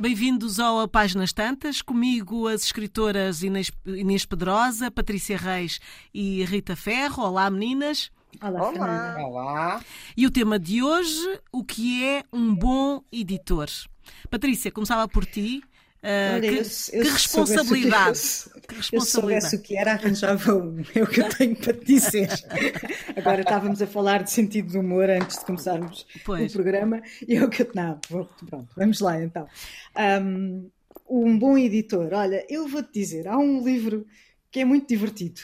[0.00, 5.78] Bem-vindos ao Páginas Tantas, comigo as escritoras Inês, Inês Pedrosa, Patrícia Reis
[6.14, 7.22] e Rita Ferro.
[7.22, 8.10] Olá, meninas.
[8.40, 8.72] Olá, Olá.
[8.72, 9.20] Fernanda.
[9.20, 9.84] Olá.
[10.16, 13.68] E o tema de hoje, o que é um bom editor?
[14.30, 15.62] Patrícia, começava por ti.
[16.02, 18.18] Uh, Olha, que, eu- eu que soubesse responsabilidade.
[18.54, 19.06] eu- que responsabilidade.
[19.10, 20.82] soubesse o que era, arranjava um.
[20.94, 22.28] É o que eu tenho para te dizer.
[23.16, 26.50] Agora estávamos a falar de sentido de humor antes de começarmos Pois.
[26.50, 27.70] o programa e é o que eu.
[27.74, 29.46] Não, vou- pronto, vamos lá então.
[30.24, 30.70] Um,
[31.08, 32.12] um bom editor.
[32.14, 34.06] Olha, eu vou-te dizer, há um livro
[34.50, 35.40] que é muito divertido,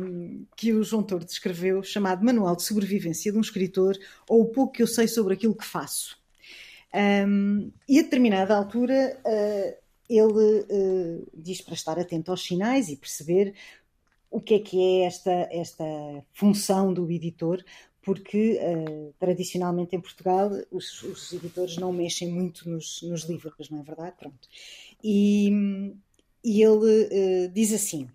[0.00, 3.96] um, que o João Tordo escreveu, chamado Manual de Sobrevivência de um Escritor,
[4.28, 6.18] ou o pouco que eu sei sobre aquilo que faço.
[6.94, 9.81] Um, e a determinada altura uh,
[10.18, 13.54] ele uh, diz para estar atento aos sinais e perceber
[14.30, 15.84] o que é que é esta, esta
[16.32, 17.62] função do editor,
[18.00, 23.80] porque uh, tradicionalmente em Portugal os, os editores não mexem muito nos, nos livros, não
[23.80, 24.16] é verdade?
[24.18, 24.48] Pronto.
[25.02, 25.50] E,
[26.42, 28.08] e ele uh, diz assim.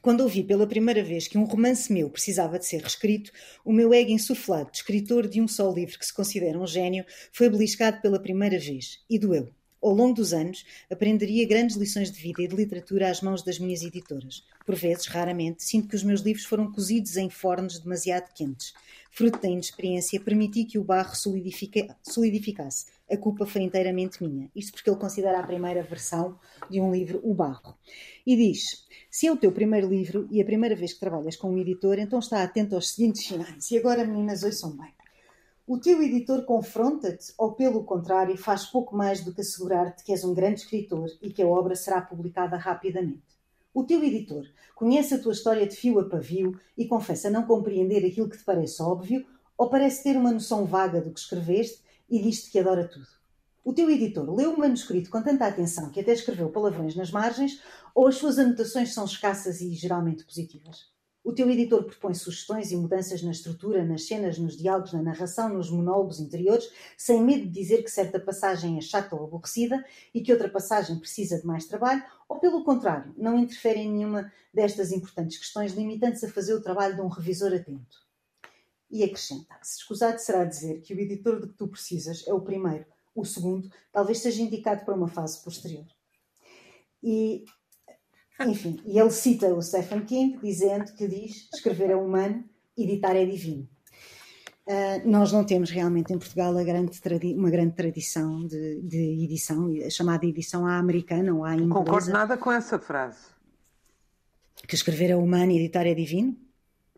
[0.00, 3.30] Quando ouvi pela primeira vez que um romance meu precisava de ser reescrito,
[3.64, 7.04] o meu ego insuflado de escritor de um só livro que se considera um gênio
[7.30, 9.54] foi beliscado pela primeira vez e doeu.
[9.82, 13.58] Ao longo dos anos, aprenderia grandes lições de vida e de literatura às mãos das
[13.58, 14.44] minhas editoras.
[14.64, 18.72] Por vezes, raramente, sinto que os meus livros foram cozidos em fornos demasiado quentes.
[19.10, 22.86] Fruto da inexperiência, permiti que o barro solidifica- solidificasse.
[23.10, 24.48] A culpa foi inteiramente minha.
[24.54, 26.38] Isto porque ele considera a primeira versão
[26.70, 27.76] de um livro o barro.
[28.24, 31.50] E diz: se é o teu primeiro livro e a primeira vez que trabalhas com
[31.50, 33.70] um editor, então está atento aos seguintes sinais.
[33.70, 34.92] E agora, meninas, ouçam bem.
[35.72, 40.22] O teu editor confronta-te ou, pelo contrário, faz pouco mais do que assegurar-te que és
[40.22, 43.22] um grande escritor e que a obra será publicada rapidamente.
[43.72, 44.44] O teu editor
[44.74, 48.44] conhece a tua história de fio a pavio e confessa não compreender aquilo que te
[48.44, 49.24] parece óbvio
[49.56, 53.06] ou parece ter uma noção vaga do que escreveste e diz-te que adora tudo.
[53.64, 57.62] O teu editor leu o manuscrito com tanta atenção que até escreveu palavrões nas margens
[57.94, 60.91] ou as suas anotações são escassas e geralmente positivas.
[61.24, 65.48] O teu editor propõe sugestões e mudanças na estrutura, nas cenas, nos diálogos, na narração,
[65.50, 70.20] nos monólogos interiores, sem medo de dizer que certa passagem é chata ou aborrecida e
[70.20, 74.90] que outra passagem precisa de mais trabalho, ou pelo contrário, não interfere em nenhuma destas
[74.90, 78.04] importantes questões, limitando-se a fazer o trabalho de um revisor atento.
[78.90, 82.40] E acrescenta: se escusado será dizer que o editor de que tu precisas é o
[82.40, 82.84] primeiro,
[83.14, 85.86] o segundo talvez seja indicado para uma fase posterior.
[87.00, 87.44] E
[88.48, 92.44] enfim, e ele cita o Stephen King dizendo que diz escrever é humano,
[92.76, 93.68] editar é divino.
[94.64, 96.92] Uh, nós não temos realmente em Portugal grande
[97.34, 102.08] uma grande tradição de, de edição, a chamada edição à americana ou à Não concordo
[102.08, 103.26] inglesa, nada com essa frase.
[104.68, 106.36] que escrever é humano e editar é divino.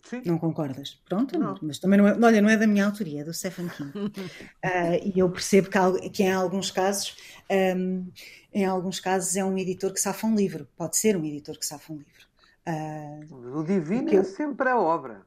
[0.04, 0.22] Sim.
[0.26, 0.94] Não concordas?
[1.08, 1.58] Pronto, Não.
[1.62, 3.92] mas também não é, olha, não é da minha autoria, é do Stephen King.
[4.62, 7.16] Ah, e eu percebo que, al- que em alguns casos,
[7.50, 8.06] ahm,
[8.52, 11.66] em alguns casos é um editor que safa um livro, pode ser um editor que
[11.66, 12.26] safa um livro.
[12.66, 15.26] Ah, O divino é sempre a obra.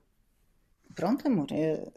[0.97, 1.93] Pronto, amor, eu,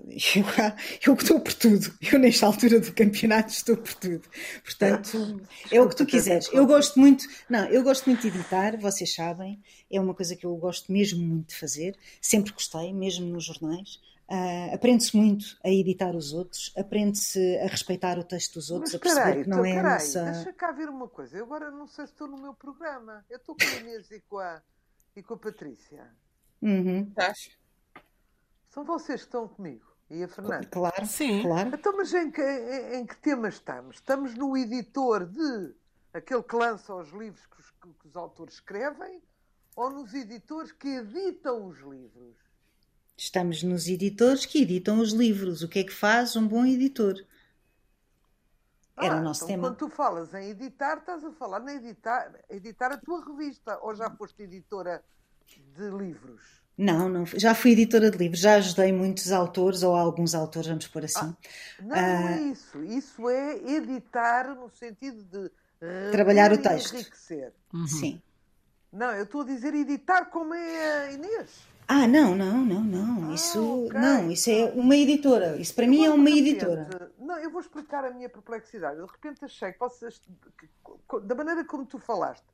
[1.06, 1.92] eu estou por tudo.
[2.12, 4.28] Eu, nesta altura do campeonato, estou por tudo.
[4.62, 5.40] Portanto,
[5.72, 6.48] é o que tu quiseres.
[6.52, 9.60] Eu gosto muito, não, eu gosto muito de editar, vocês sabem,
[9.90, 13.98] é uma coisa que eu gosto mesmo muito de fazer, sempre gostei, mesmo nos jornais.
[14.28, 19.00] Ah, aprende-se muito a editar os outros, aprende-se a respeitar o texto dos outros, Mas
[19.00, 20.24] a perceber peraí, que não então, é a peraí, nossa.
[20.24, 21.36] deixa cá ver uma coisa.
[21.36, 23.24] Eu agora não sei se estou no meu programa.
[23.28, 24.62] Eu estou com a Inês e com a,
[25.16, 26.06] e com a Patrícia.
[26.62, 27.50] Uhum, Estás?
[28.70, 29.84] São vocês que estão comigo.
[30.08, 30.66] E a Fernanda.
[30.66, 31.42] Claro, Sim.
[31.42, 31.70] claro.
[31.74, 33.96] Então, mas em que, em, em que tema estamos?
[33.96, 35.74] Estamos no editor de
[36.12, 39.22] aquele que lança os livros que os, que os autores escrevem
[39.76, 42.36] ou nos editores que editam os livros?
[43.16, 45.62] Estamos nos editores que editam os livros.
[45.62, 47.14] O que é que faz um bom editor?
[48.96, 49.68] Era Ah, o nosso então, tema.
[49.68, 53.94] Quando tu falas em editar, estás a falar em editar, editar a tua revista ou
[53.94, 55.04] já foste editora
[55.46, 56.62] de livros?
[56.82, 60.86] Não, não, já fui editora de livros, já ajudei muitos autores, ou alguns autores, vamos
[60.88, 61.34] pôr assim.
[61.80, 62.32] Não, não Ah.
[62.32, 62.82] é isso.
[62.84, 65.50] Isso é editar no sentido de
[66.10, 66.94] Trabalhar o texto.
[66.94, 67.52] enriquecer.
[67.74, 67.86] Uhum.
[67.86, 68.22] Sim.
[68.92, 71.50] Não, eu estou a dizer editar como é a Inês.
[71.86, 73.30] Ah, não, não, não, não.
[73.30, 73.98] Ah, Isso, ok.
[74.00, 75.56] não, isso é uma editora.
[75.56, 77.10] Isso para mim é Eu, uma repente, editora.
[77.18, 78.98] Não, eu vou explicar a minha perplexidade.
[78.98, 80.20] Eu, de repente achei que vocês,
[80.58, 82.44] que- da maneira como tu falaste,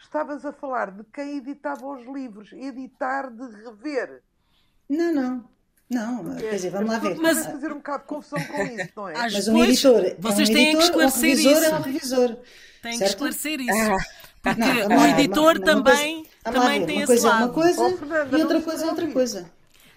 [0.00, 4.22] estavas a falar de quem editava os livros, editar de rever.
[4.88, 5.50] Não, não.
[5.88, 7.16] Não, quer dizer, vamos lá ver.
[7.16, 9.14] Mas fazer um bocado de confusão com isso, não é?
[9.16, 11.64] Às- Mas um editor é vocês um têm que editor, esclarecer um revisor isso.
[11.64, 12.36] é um revisor.
[12.82, 13.72] Tem que esclarecer isso.
[13.72, 13.96] Ah,
[14.54, 17.26] Porque não, o ah, editor uma- uma também, coisa- lá também tem uma esse coisa
[17.26, 17.44] é lado.
[17.44, 19.50] uma coisa Oh, Fernanda, e outra coisa é outra coisa.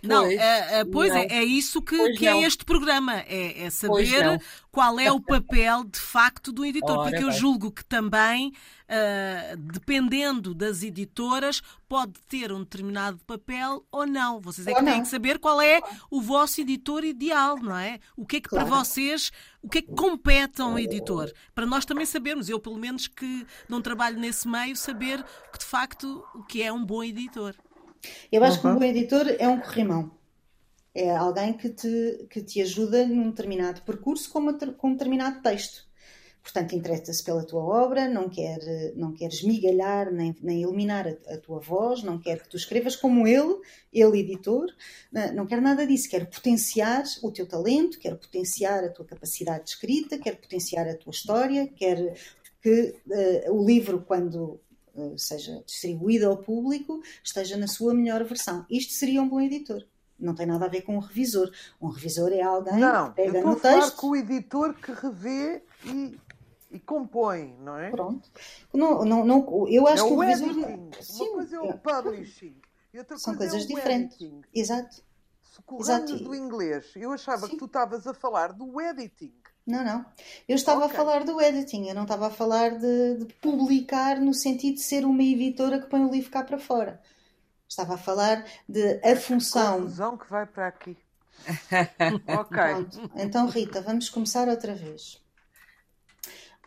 [0.04, 1.18] Não, pois, é, pois não.
[1.18, 5.86] É, é isso que, que é este programa, é, é saber qual é o papel
[5.86, 12.20] de facto do editor, Ora, porque eu julgo que também, uh, dependendo das editoras, pode
[12.28, 14.42] ter um determinado papel ou não.
[14.42, 15.80] Vocês é que têm que saber qual é
[16.12, 18.00] o vosso editor ideal, não é?
[18.18, 18.68] O que é que claro.
[18.68, 21.32] para vocês, o que é que compete a um editor?
[21.56, 25.66] Para nós também sabermos, eu pelo menos que não trabalho nesse meio, saber que de
[25.66, 27.56] facto o que é um bom editor.
[28.32, 28.62] Eu acho uhum.
[28.62, 30.12] que um bom editor é um corrimão.
[30.96, 35.42] É alguém que te, que te ajuda num determinado percurso com, uma, com um determinado
[35.42, 35.88] texto.
[36.44, 38.60] Portanto, interessa-se pela tua obra, não quer,
[38.98, 42.98] não quer esmigalhar nem, nem eliminar a, a, tua voz, não quer que tu escrevas
[42.98, 43.62] como ele,
[43.94, 44.68] ele editor,
[45.34, 46.10] não quer nada disso.
[46.10, 50.98] Quer potenciar o teu talento, quer potenciar a tua capacidade de escrita, quer potenciar a
[50.98, 52.14] tua história, quer
[52.62, 54.60] que uh, o livro, quando
[54.94, 58.66] uh, seja distribuído ao público, esteja na sua melhor versão.
[58.70, 59.86] Isto seria um bom editor
[60.24, 61.52] não tem nada a ver com um revisor.
[61.82, 63.92] Um revisor é alguém não, que pega eu no texto.
[63.92, 66.20] Não, com o editor que revê e,
[66.72, 67.90] e compõe, não é?
[67.92, 68.30] Pronto.
[68.74, 70.70] Não, não, não, eu acho é que o revisor.
[70.70, 70.92] Editing.
[71.02, 71.74] Sim, Uma coisa é o é.
[71.74, 72.56] publishing
[72.94, 74.22] e outra São coisa coisas é o diferentes.
[74.22, 74.42] Editing.
[74.54, 75.04] Exato.
[75.42, 77.52] Socorrendo do inglês, eu achava Sim.
[77.52, 79.36] que tu estavas a falar do editing.
[79.66, 80.06] Não, não.
[80.48, 80.94] Eu estava okay.
[80.94, 84.82] a falar do editing, eu não estava a falar de, de, publicar no sentido de
[84.82, 87.02] ser uma editora que põe o livro cá para fora.
[87.68, 89.82] Estava a falar de a função.
[89.82, 90.98] Confusão que vai para aqui.
[92.28, 92.58] ok.
[92.58, 93.12] Pronto.
[93.16, 95.22] Então, Rita, vamos começar outra vez.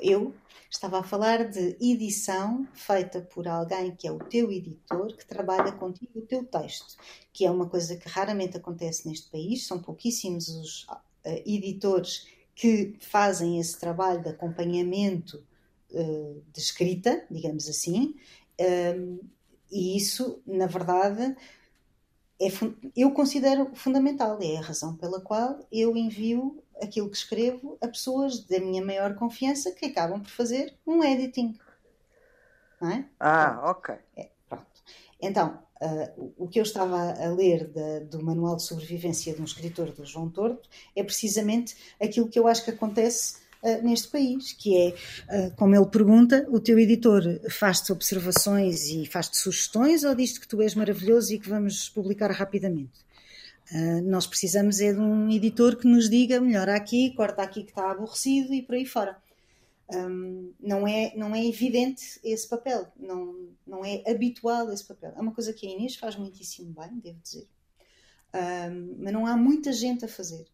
[0.00, 0.34] Eu
[0.70, 5.72] estava a falar de edição feita por alguém que é o teu editor, que trabalha
[5.72, 6.96] contigo o teu texto,
[7.32, 12.26] que é uma coisa que raramente acontece neste país, são pouquíssimos os uh, editores
[12.56, 15.46] que fazem esse trabalho de acompanhamento
[15.92, 18.16] uh, de escrita, digamos assim,
[18.58, 19.20] um,
[19.70, 21.36] e isso, na verdade,
[22.40, 22.48] é,
[22.96, 24.38] eu considero fundamental.
[24.40, 29.14] É a razão pela qual eu envio aquilo que escrevo a pessoas da minha maior
[29.16, 31.58] confiança que acabam por fazer um editing.
[32.82, 33.04] É?
[33.18, 33.94] Ah, ok.
[34.16, 34.82] É, pronto.
[35.20, 39.44] Então, uh, o que eu estava a ler da, do Manual de Sobrevivência de um
[39.44, 44.52] escritor do João Torto é precisamente aquilo que eu acho que acontece uh, neste país,
[44.52, 50.14] que é, uh, como ele pergunta, o teu editor faz-te observações e faz-te sugestões ou
[50.14, 53.06] diz-te que tu és maravilhoso e que vamos publicar rapidamente?
[54.04, 57.90] Nós precisamos é de um editor que nos diga melhor aqui, corta aqui que está
[57.90, 59.16] aborrecido e por aí fora.
[59.94, 65.12] Um, não, é, não é evidente esse papel, não, não é habitual esse papel.
[65.16, 67.48] É uma coisa que a Inês faz muitíssimo bem, devo dizer,
[68.34, 70.46] um, mas não há muita gente a fazer.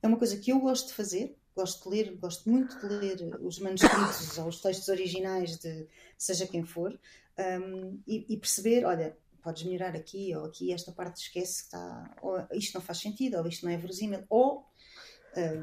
[0.00, 3.36] É uma coisa que eu gosto de fazer, gosto de ler, gosto muito de ler
[3.40, 6.96] os manuscritos ou os textos originais de seja quem for
[7.38, 12.16] um, e, e, perceber, olha, podes melhorar aqui ou aqui, esta parte esquece que está,
[12.22, 14.64] ou isto não faz sentido, ou isto não é verosímil, ou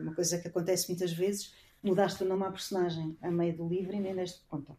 [0.01, 3.93] uma coisa que acontece muitas vezes, mudaste o nome à personagem a meio do livro
[3.93, 4.75] e nem deste conta.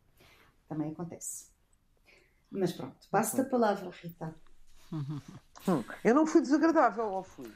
[0.69, 1.49] Também acontece.
[2.51, 4.35] Mas pronto, passo-te a palavra, Rita.
[4.93, 5.21] Hum,
[6.05, 7.53] eu não fui desagradável, ou fui?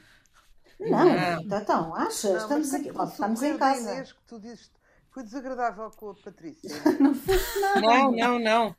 [0.79, 1.07] Não,
[1.41, 2.29] então, então acha?
[2.29, 3.91] Não, estamos aqui, estamos em casa.
[3.91, 4.71] Inês, que tu dizes,
[5.09, 6.69] foi desagradável com a Patrícia.
[6.99, 7.81] não.
[7.81, 8.75] Não, não, não.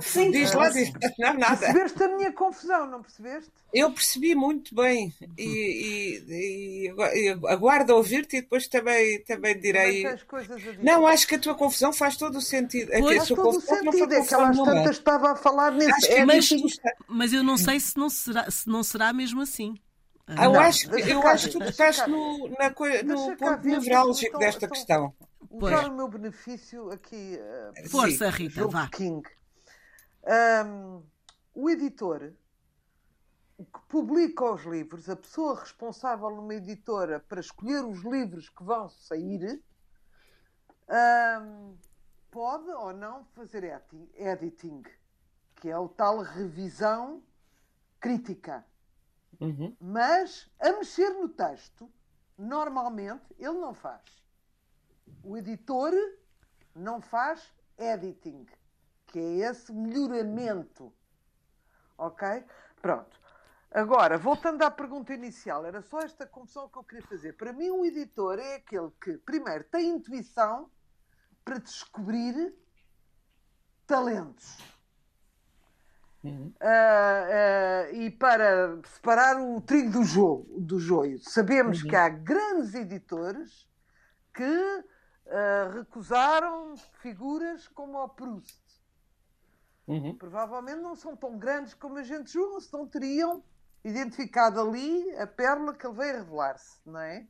[0.00, 1.56] Sim, diz lá, diz, não, nada.
[1.56, 3.50] Percebeste a minha confusão, não percebeste?
[3.72, 10.04] Eu percebi muito bem e, e, e aguardo ouvir-te e depois também, também direi.
[10.82, 12.90] Não, acho que a tua confusão faz todo o sentido.
[12.98, 16.12] Pois, faz todo o sentido, é que ela tantas estava a falar nesse.
[16.12, 16.48] É, mas,
[17.08, 19.74] mas eu não sei se não será, se não será mesmo assim.
[20.28, 22.68] Eu, não, acho, que, eu acho que tu tocaste no, na,
[23.04, 25.14] no ponto nevrálgico então, desta então, questão.
[25.50, 27.38] Usar o meu benefício aqui.
[27.84, 28.88] Uh, Força, Rita, vá.
[28.88, 29.22] King.
[30.24, 31.02] Um,
[31.54, 32.32] o editor
[33.58, 38.88] que publica os livros, a pessoa responsável numa editora para escolher os livros que vão
[38.88, 39.62] sair,
[40.88, 41.76] um,
[42.30, 43.64] pode ou não fazer
[44.14, 44.82] editing,
[45.56, 47.22] que é o tal revisão
[47.98, 48.64] crítica.
[49.40, 49.76] Uhum.
[49.80, 51.90] Mas a mexer no texto,
[52.36, 54.02] normalmente ele não faz.
[55.22, 55.92] O editor
[56.74, 58.46] não faz editing,
[59.08, 60.92] que é esse melhoramento.
[61.96, 62.44] Ok?
[62.80, 63.18] Pronto.
[63.70, 67.34] Agora, voltando à pergunta inicial, era só esta confusão que eu queria fazer.
[67.34, 70.70] Para mim, um editor é aquele que, primeiro, tem intuição
[71.44, 72.54] para descobrir
[73.86, 74.78] talentos
[76.22, 76.52] Uhum.
[76.60, 81.18] Uh, uh, e para separar o trigo do, jo do joio.
[81.20, 81.88] Sabemos uhum.
[81.88, 83.68] que há grandes editores
[84.34, 88.58] que uh, recusaram figuras como o Proust.
[89.88, 90.14] Uhum.
[90.16, 93.42] Provavelmente não são tão grandes como a gente julga, senão teriam
[93.82, 97.26] identificado ali a pérola que ele veio revelar-se, não é?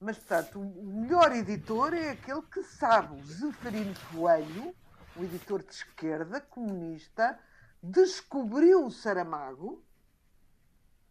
[0.00, 3.20] Mas, portanto, o melhor editor é aquele que sabe.
[3.20, 4.74] O Zeferino Coelho,
[5.16, 7.38] o editor de esquerda, comunista,
[7.82, 9.84] descobriu o Saramago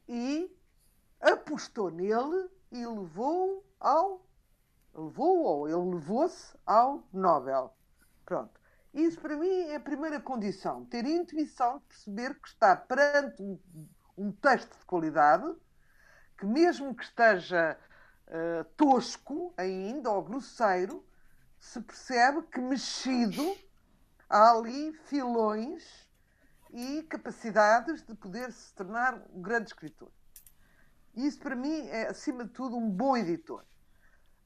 [0.07, 0.53] e
[1.19, 4.25] apostou nele e levou ao
[4.93, 7.73] levou ou ele levou-se ao Nobel.
[8.25, 8.59] Pronto.
[8.93, 13.59] Isso para mim é a primeira condição, ter intuição de perceber que está perante um,
[14.17, 15.53] um texto de qualidade,
[16.37, 17.77] que mesmo que esteja
[18.27, 21.05] uh, tosco ainda ou grosseiro,
[21.59, 23.55] se percebe que mexido
[24.29, 26.07] há ali filões
[26.71, 30.11] e capacidades de poder se tornar um grande escritor.
[31.15, 33.63] Isso para mim é, acima de tudo, um bom editor.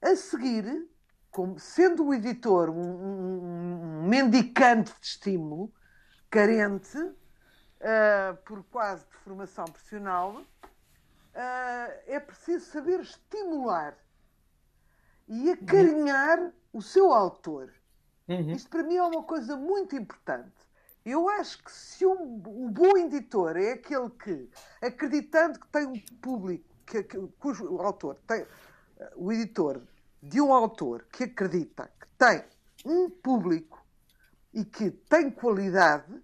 [0.00, 0.88] A seguir,
[1.32, 5.72] como, sendo o editor um, um, um mendicante de estímulo,
[6.30, 13.96] carente, uh, por quase de formação profissional, uh, é preciso saber estimular
[15.26, 17.72] e acarinhar o seu autor.
[18.28, 18.50] Uhum.
[18.50, 20.52] Isto para mim é uma coisa muito importante.
[21.04, 24.50] Eu acho que se um, um bom editor é aquele que,
[24.82, 28.46] acreditando que tem um público, que, que, cujo autor tem,
[29.16, 29.82] o editor
[30.22, 32.44] de um autor que acredita que tem
[32.84, 33.84] um público
[34.54, 36.22] e que tem qualidade,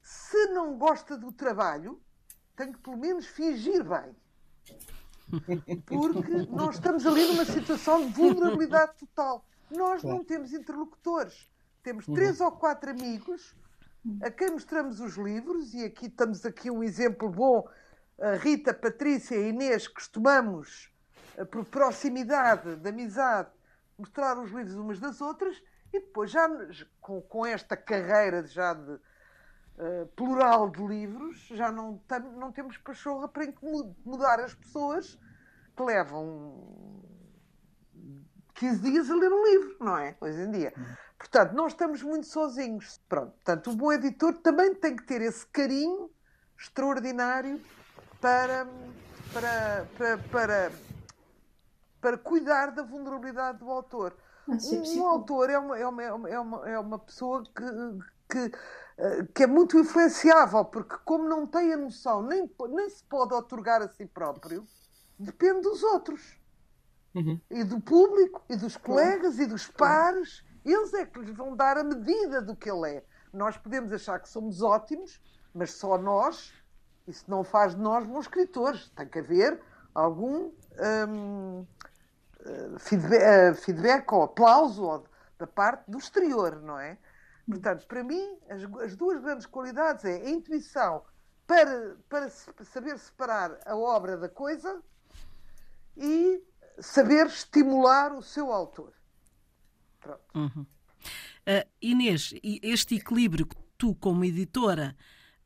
[0.00, 2.00] se não gosta do trabalho,
[2.54, 4.14] tem que pelo menos fingir bem.
[5.86, 9.44] Porque nós estamos ali numa situação de vulnerabilidade total.
[9.70, 11.50] Nós não temos interlocutores.
[11.82, 12.46] Temos três uhum.
[12.46, 13.54] ou quatro amigos
[14.22, 17.68] a quem mostramos os livros, e aqui estamos aqui um exemplo bom.
[18.20, 20.90] A Rita, Patrícia e Inês costumamos
[21.44, 23.50] por proximidade, de amizade,
[23.98, 25.62] mostrar os livros umas das outras
[25.92, 26.48] e depois já
[27.00, 32.76] com, com esta carreira já de uh, plural de livros, já não, tam, não temos
[32.78, 33.46] pachorra para
[34.04, 35.18] mudar as pessoas
[35.76, 37.02] que levam
[38.54, 40.16] 15 dias a ler um livro, não é?
[40.20, 40.72] Hoje em dia.
[41.18, 43.00] Portanto, nós estamos muito sozinhos.
[43.08, 43.32] Pronto.
[43.32, 46.10] Portanto, o bom editor também tem que ter esse carinho
[46.58, 47.60] extraordinário
[48.20, 48.66] para,
[49.32, 50.72] para, para, para
[52.00, 54.16] para cuidar da vulnerabilidade do autor.
[54.48, 57.64] Ah, um, um autor é uma, é uma, é uma, é uma pessoa que,
[58.28, 58.52] que,
[58.98, 63.34] eh, que é muito influenciável, porque como não tem a noção, nem, nem se pode
[63.34, 64.64] otorgar a si próprio,
[65.18, 66.38] depende dos outros.
[67.14, 67.40] Uhum.
[67.50, 70.44] E do público, e dos colegas, e dos pares.
[70.64, 73.04] Eles é que lhes vão dar a medida do que ele é.
[73.32, 75.20] Nós podemos achar que somos ótimos,
[75.54, 76.52] mas só nós,
[77.06, 78.90] isso não faz de nós bons escritores.
[78.90, 79.60] Tem que haver
[79.94, 80.50] algum
[81.08, 81.66] hum,
[82.78, 85.04] feedback, eh, feedback ou aplauso
[85.38, 86.98] da parte do exterior, não é?
[87.48, 91.02] Portanto, para mim, as, as duas grandes qualidades é a intuição
[91.46, 94.82] para, para saber separar a obra da coisa
[95.96, 96.42] e
[96.80, 98.92] saber estimular o seu autor.
[100.00, 100.20] Pronto.
[100.34, 100.66] Uhum.
[101.46, 104.96] Uh, Inês, este equilíbrio que tu, como editora,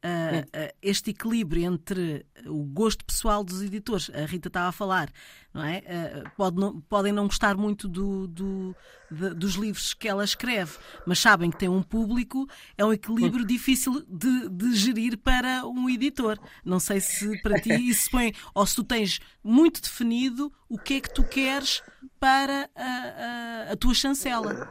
[0.04, 5.10] uh, este equilíbrio entre o gosto pessoal dos editores, a Rita estava a falar,
[5.52, 5.78] não é?
[5.78, 8.76] Uh, pode não, podem não gostar muito do, do,
[9.10, 10.76] de, dos livros que ela escreve,
[11.06, 15.88] mas sabem que tem um público, é um equilíbrio difícil de, de gerir para um
[15.88, 16.38] editor.
[16.64, 20.94] Não sei se para ti isso põe, ou se tu tens muito definido o que
[20.94, 21.82] é que tu queres
[22.18, 24.70] para a, a, a tua chancela.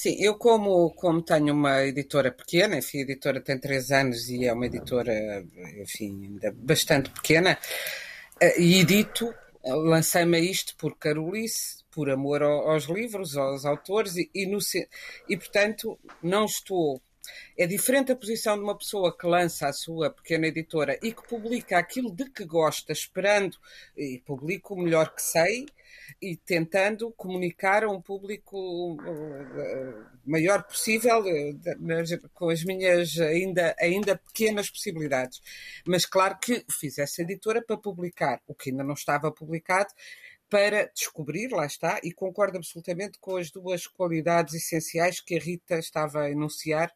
[0.00, 4.46] Sim, eu como, como tenho uma editora pequena, enfim, a editora tem três anos e
[4.46, 5.44] é uma editora,
[5.82, 7.58] enfim, ainda bastante pequena,
[8.40, 14.30] eh, e edito, lancei-me a isto por Carolice, por amor aos livros, aos autores, e,
[14.32, 14.58] e, no,
[15.28, 17.02] e portanto não estou
[17.56, 21.26] é diferente a posição de uma pessoa que lança a sua pequena editora e que
[21.26, 23.56] publica aquilo de que gosta, esperando
[23.96, 25.66] e publico o melhor que sei,
[26.20, 34.16] e tentando comunicar a um público uh, maior possível, uh, com as minhas ainda, ainda
[34.16, 35.40] pequenas possibilidades.
[35.86, 39.92] Mas claro que fiz essa editora para publicar o que ainda não estava publicado,
[40.48, 45.78] para descobrir, lá está, e concordo absolutamente com as duas qualidades essenciais que a Rita
[45.78, 46.90] estava a enunciar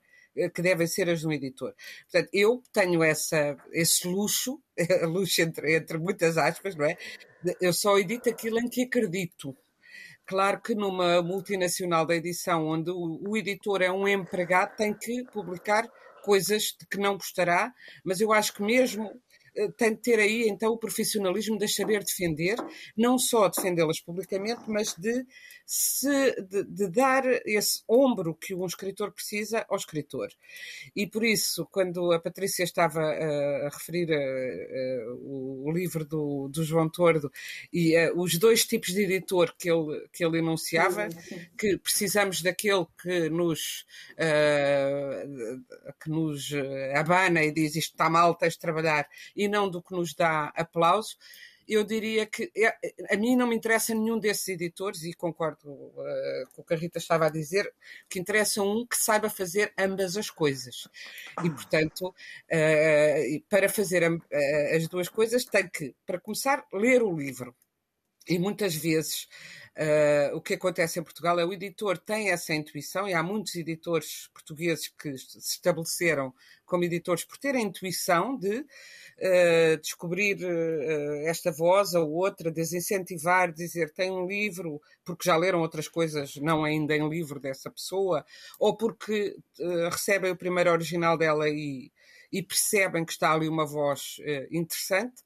[0.55, 1.75] que devem ser as de um editor.
[2.11, 4.61] Portanto, eu tenho essa, esse luxo,
[5.09, 6.97] luxo entre, entre muitas aspas, não é?
[7.61, 9.57] eu só edito aquilo em que acredito.
[10.25, 15.25] Claro que numa multinacional da edição, onde o, o editor é um empregado, tem que
[15.25, 15.89] publicar
[16.23, 17.73] coisas de que não gostará,
[18.05, 19.11] mas eu acho que mesmo
[19.55, 22.57] eh, tem de ter aí então o profissionalismo de saber defender,
[22.97, 25.27] não só defendê-las publicamente, mas de,
[25.75, 30.29] se, de, de, dar esse ombro que um escritor precisa ao escritor.
[30.95, 36.05] E por isso, quando a Patrícia estava a, a referir a, a, o, o, livro
[36.05, 37.33] do, do João Tordo
[37.73, 41.09] e os dois tipos de editor que ele, que ele enunciava,
[41.57, 43.87] que precisamos daquele que nos,
[46.02, 46.50] que nos
[46.95, 50.52] abana e diz isto está mal, tens de trabalhar e não do que nos dá
[50.55, 51.17] aplauso,
[51.69, 52.76] eu diria que é,
[53.11, 56.76] a mim não me interessa nenhum desses editores, e concordo uh, com o que a
[56.76, 57.73] Rita estava a dizer,
[58.09, 60.88] que interessa um que saiba fazer ambas as coisas.
[61.45, 64.21] E, portanto, uh, para fazer uh,
[64.76, 67.54] as duas coisas, tem que, para começar, ler o livro.
[68.28, 69.28] E muitas vezes
[69.75, 73.55] Uh, o que acontece em Portugal é o editor tem essa intuição, e há muitos
[73.55, 76.35] editores portugueses que se estabeleceram
[76.67, 83.50] como editores por terem a intuição de uh, descobrir uh, esta voz ou outra, desincentivar,
[83.50, 88.26] dizer tem um livro, porque já leram outras coisas, não ainda em livro dessa pessoa,
[88.59, 89.35] ou porque
[89.91, 91.91] recebem o primeiro original dela e,
[92.31, 94.17] e percebem que está ali uma voz
[94.50, 95.23] interessante.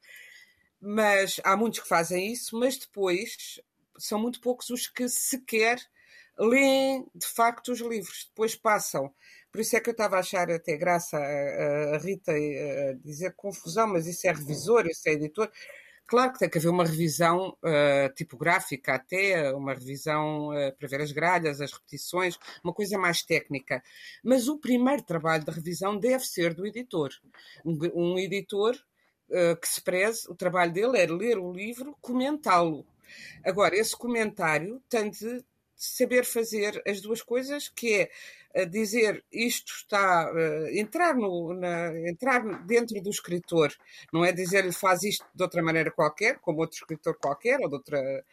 [0.80, 3.60] Mas há muitos que fazem isso, mas depois
[3.98, 5.78] são muito poucos os que sequer
[6.38, 9.12] leem de facto os livros, depois passam.
[9.50, 13.34] Por isso é que eu estava a achar até graça a, a Rita a dizer
[13.34, 15.50] confusão, mas isso é revisor, isso é editor.
[16.06, 21.00] Claro que tem que haver uma revisão uh, tipográfica, até uma revisão uh, para ver
[21.00, 23.82] as gralhas, as repetições, uma coisa mais técnica.
[24.22, 27.10] Mas o primeiro trabalho de revisão deve ser do editor.
[27.64, 28.76] Um, um editor
[29.30, 32.86] uh, que se preze, o trabalho dele é ler o livro, comentá-lo.
[33.44, 35.44] Agora, esse comentário tem de
[35.76, 38.10] saber fazer as duas coisas, que é
[38.54, 43.70] eh, dizer isto está uh, entrar no na, entrar dentro do escritor.
[44.10, 47.74] Não é dizer-lhe faz isto de outra maneira qualquer como outro escritor qualquer ou de
[47.74, 48.24] outra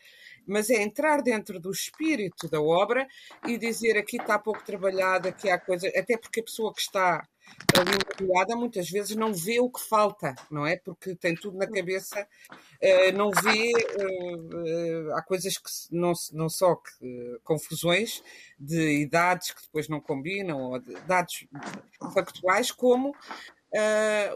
[0.47, 3.07] mas é entrar dentro do espírito da obra
[3.47, 7.27] e dizer aqui está pouco trabalhada aqui há coisa até porque a pessoa que está
[7.75, 10.77] ali magoada muitas vezes não vê o que falta, não é?
[10.77, 16.49] Porque tem tudo na cabeça, uh, não vê, uh, uh, há coisas que não, não
[16.49, 18.23] só que, confusões
[18.59, 21.45] de idades que depois não combinam, ou de dados
[22.13, 23.15] factuais, como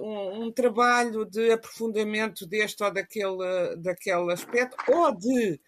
[0.02, 5.60] um, um, trabalho de aprofundamento deste ou daquele, daquele aspecto, ou de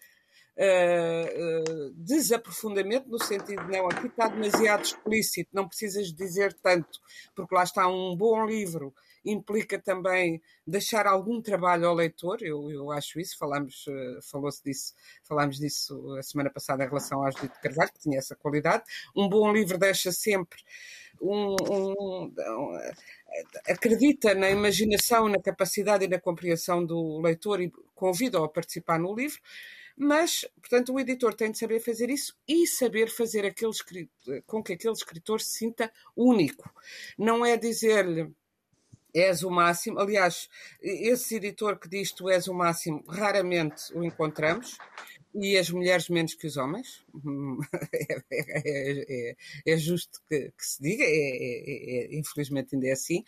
[0.60, 7.00] uh, desaprofundamento, no sentido de não, aqui está demasiado explícito, não precisas dizer tanto,
[7.34, 8.94] porque lá está um bom livro,
[9.24, 14.94] implica também deixar algum trabalho ao leitor, eu, eu acho isso, falamos, uh, falou-se disso,
[15.24, 18.84] falámos disso a semana passada em relação ao Judito Carvalho, que tinha essa qualidade.
[19.16, 20.58] Um bom livro deixa sempre
[21.20, 22.78] um, um, um,
[23.68, 29.14] acredita na imaginação, na capacidade e na compreensão do leitor e convida-o a participar no
[29.14, 29.40] livro.
[30.02, 33.74] Mas, portanto, o editor tem de saber fazer isso e saber fazer aquele
[34.46, 36.72] com que aquele escritor se sinta único.
[37.18, 38.34] Não é dizer-lhe
[39.14, 39.98] és o máximo.
[39.98, 40.48] Aliás,
[40.80, 44.78] esse editor que diz tu és o máximo, raramente o encontramos.
[45.34, 47.04] E as mulheres menos que os homens.
[47.92, 49.36] é, é, é,
[49.66, 53.22] é, justo que, que se diga, é, é, é, infelizmente ainda é assim.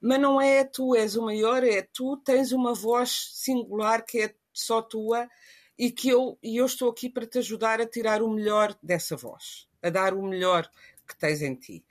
[0.00, 4.34] Mas não é tu és o maior, é tu tens uma voz singular que é
[4.52, 5.28] só tua
[5.78, 9.16] e que eu, e eu estou aqui para te ajudar a tirar o melhor dessa
[9.16, 10.70] voz, a dar o melhor
[11.06, 11.84] que tens em ti.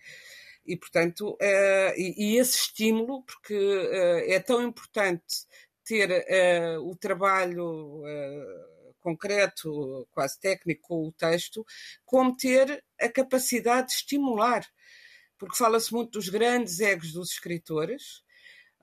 [0.65, 5.45] E, portanto, uh, e, e, esse estímulo, porque uh, é tão importante
[5.83, 8.03] ter uh, o trabalho
[8.99, 11.65] concreto, quase técnico, o texto,
[12.05, 14.63] como ter a capacidade de estimular.
[15.39, 18.23] Porque fala-se muito dos grandes egos dos escritores,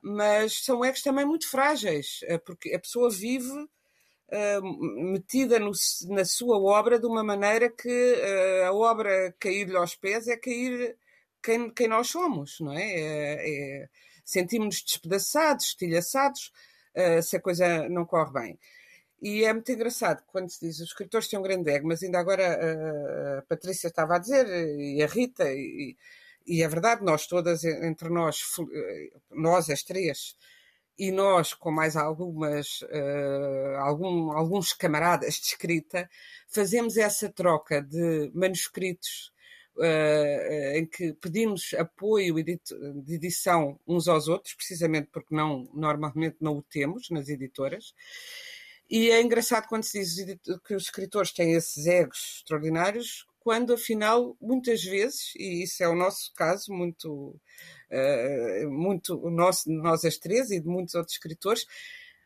[0.03, 3.65] mas são egos também muito frágeis, porque a pessoa vive
[4.31, 5.71] uh, metida no,
[6.07, 10.95] na sua obra de uma maneira que uh, a obra cair-lhe aos pés é cair
[11.41, 12.83] quem, quem nós somos, não é?
[12.83, 13.89] é, é
[14.23, 16.51] Sentimos-nos despedaçados, estilhaçados,
[16.95, 18.59] uh, se a coisa não corre bem.
[19.21, 22.19] E é muito engraçado quando se diz os escritores têm um grande ego, mas ainda
[22.19, 25.97] agora a Patrícia estava a dizer, e a Rita, e,
[26.47, 28.41] e é verdade, nós todas, entre nós,
[29.29, 30.37] nós as três,
[30.99, 36.09] e nós, com mais algumas, uh, algum, alguns camaradas de escrita,
[36.49, 39.31] fazemos essa troca de manuscritos
[39.77, 46.57] uh, em que pedimos apoio de edição uns aos outros, precisamente porque não, normalmente não
[46.57, 47.93] o temos nas editoras.
[48.89, 54.35] E é engraçado quando se diz que os escritores têm esses egos extraordinários, quando afinal,
[54.41, 57.39] muitas vezes, e isso é o nosso caso muito
[57.91, 61.65] uh, muito nós, nós as três e de muitos outros escritores,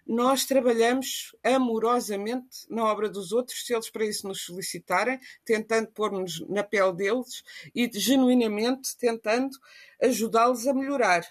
[0.06, 6.46] nós trabalhamos amorosamente na obra dos outros, se eles para isso nos solicitarem, tentando pôr-nos
[6.50, 9.58] na pele deles e genuinamente tentando
[10.02, 11.24] ajudá-los a melhorar.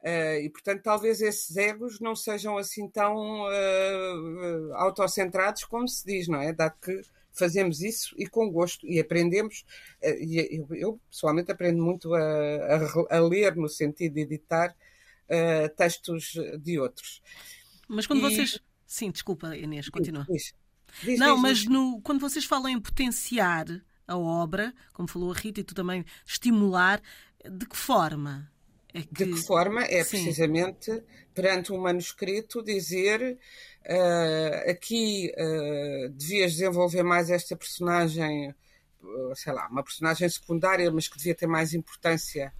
[0.00, 6.26] Uh, e, portanto, talvez esses egos não sejam assim tão uh, autocentrados como se diz,
[6.26, 6.52] não é?
[6.52, 9.64] Dado que fazemos isso e com gosto e aprendemos.
[10.02, 14.74] Uh, e eu, eu, pessoalmente aprendo muito a, a, a, ler no sentido de editar
[15.78, 17.22] textos de outros.
[17.88, 18.22] Mas quando e...
[18.22, 18.60] vocês.
[18.86, 20.26] Sim, desculpa, Inês, continua.
[20.28, 20.54] Diz,
[21.02, 23.64] diz, não, diz, mas no, quando vocês falam em potenciar
[24.06, 27.00] a obra, como falou a Rita, e tu também estimular,
[27.42, 28.51] de que forma?
[28.94, 29.24] É que...
[29.24, 29.84] De que forma?
[29.84, 30.10] É Sim.
[30.10, 31.02] precisamente
[31.34, 33.38] perante um manuscrito dizer
[33.86, 38.50] uh, aqui uh, devias desenvolver mais esta personagem,
[39.02, 42.52] uh, sei lá, uma personagem secundária, mas que devia ter mais importância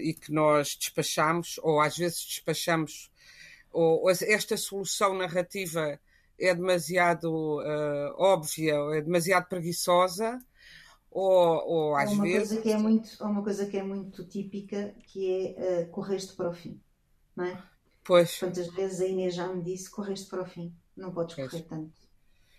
[0.00, 3.10] e que nós despachamos, ou às vezes despachamos
[3.74, 6.00] ou esta solução narrativa
[6.38, 10.38] é demasiado uh, óbvia, é demasiado preguiçosa,
[11.14, 12.48] ou, ou às uma vezes.
[12.48, 16.50] Coisa que é muito, uma coisa que é muito típica, que é uh, correste para
[16.50, 16.80] o fim,
[17.36, 17.62] não é?
[18.02, 18.38] Pois.
[18.38, 21.62] Quantas vezes a Inês já me disse correste para o fim, não podes correr pois.
[21.62, 21.92] tanto.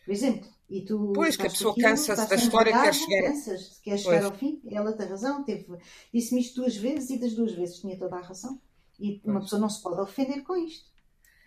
[0.05, 1.11] Por exemplo, e tu.
[1.13, 3.23] Pois, que a pessoa cansa-se da história e quer chegar.
[3.23, 5.67] Cansas, quer chegar ao fim, ela tem razão, teve,
[6.13, 8.59] disse-me isto duas vezes e das duas vezes tinha toda a razão.
[8.97, 10.89] E uma pessoa não se pode ofender com isto.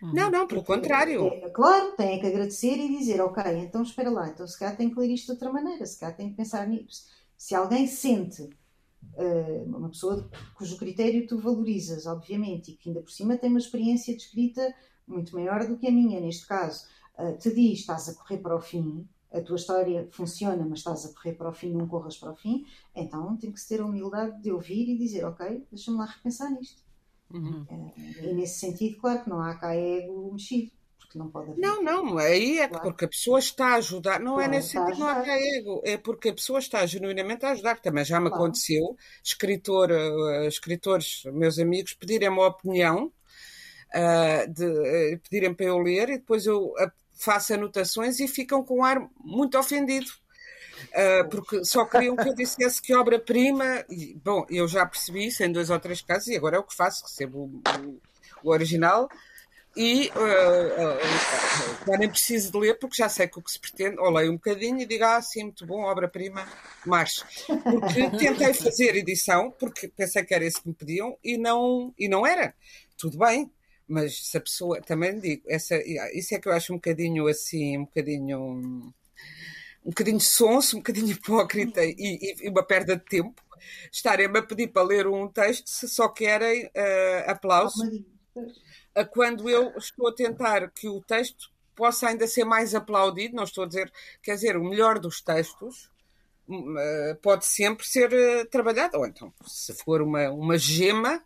[0.01, 0.13] Uhum.
[0.13, 1.27] Não, não, pelo contrário.
[1.27, 4.89] É, claro, tem que agradecer e dizer, ok, então espera lá, então se calhar tem
[4.89, 7.07] que ler isto de outra maneira, se calhar tem que pensar nisso.
[7.37, 13.11] Se alguém sente, uh, uma pessoa cujo critério tu valorizas, obviamente, e que ainda por
[13.11, 14.73] cima tem uma experiência de escrita
[15.07, 16.85] muito maior do que a minha, neste caso,
[17.17, 21.05] uh, te diz, estás a correr para o fim, a tua história funciona, mas estás
[21.05, 23.81] a correr para o fim, não corras para o fim, então tem que se ter
[23.81, 26.81] a humildade de ouvir e dizer, ok, deixa-me lá repensar nisto.
[27.31, 27.65] Uhum.
[27.69, 30.71] Eh, e nesse sentido, claro que não há cá ego mexido.
[30.97, 31.61] Porque não pode haver.
[31.61, 32.83] Não, não, aí é claro.
[32.83, 35.35] porque a pessoa está a ajudar, não é claro, é nesse sentido, não há cá
[35.39, 37.79] ego, é porque a pessoa está genuinamente a ajudar.
[37.79, 38.43] Também já me claro.
[38.43, 43.11] aconteceu, escritor, uh, escritores, meus amigos, pedirem uma opinião,
[43.95, 46.73] uh, de, uh, pedirem para eu ler e depois eu
[47.11, 50.11] faço anotações e ficam com um ar muito ofendido
[51.29, 53.85] porque só queriam que eu dissesse que obra-prima.
[54.23, 56.75] Bom, eu já percebi isso em dois ou três casos e agora é o que
[56.75, 57.99] faço, recebo o,
[58.43, 59.09] o, original
[59.75, 63.59] e uh, uh, uh, nem preciso de ler porque já sei que o que se
[63.59, 66.47] pretende, ou leio um bocadinho e digo, ah, sim, muito bom, obra-prima,
[66.85, 67.25] marcha.
[67.45, 72.09] Porque tentei fazer edição, porque pensei que era isso que me pediam e não, e
[72.09, 72.53] não era.
[72.97, 73.49] Tudo bem,
[73.87, 75.77] mas se a pessoa, também digo, essa,
[76.13, 78.93] isso é que eu acho um bocadinho assim, um bocadinho
[79.85, 83.41] um bocadinho sonso, um bocadinho hipócrita e, e uma perda de tempo
[83.91, 86.69] estarem-me a pedir para ler um texto se só querem uh,
[87.27, 87.83] aplauso
[88.95, 93.43] a quando eu estou a tentar que o texto possa ainda ser mais aplaudido, não
[93.43, 95.89] estou a dizer, quer dizer, o melhor dos textos
[96.49, 101.23] uh, pode sempre ser uh, trabalhado, ou então, se for uma, uma gema,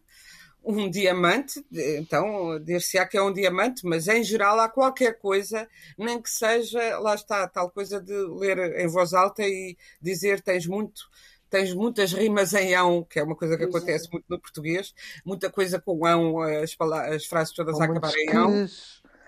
[0.63, 6.21] um diamante, então dir-se-á que é um diamante, mas em geral há qualquer coisa, nem
[6.21, 11.09] que seja, lá está, tal coisa de ler em voz alta e dizer tens muito,
[11.49, 14.93] tens muitas rimas em ão, que é uma coisa que acontece muito no português,
[15.25, 16.75] muita coisa com ão, as,
[17.11, 18.67] as frases todas a acabar em ão,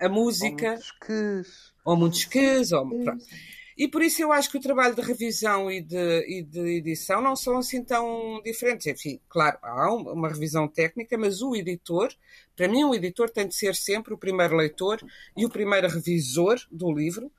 [0.00, 3.24] a música, ou muitos ques, ou muitos ques, ou, pronto.
[3.76, 7.20] E por isso eu acho que o trabalho de revisão e de, e de edição
[7.20, 8.86] não são assim tão diferentes.
[8.86, 12.08] Enfim, claro, há uma revisão técnica, mas o editor,
[12.56, 14.98] para mim, o editor tem de ser sempre o primeiro leitor
[15.36, 17.30] e o primeiro revisor do livro.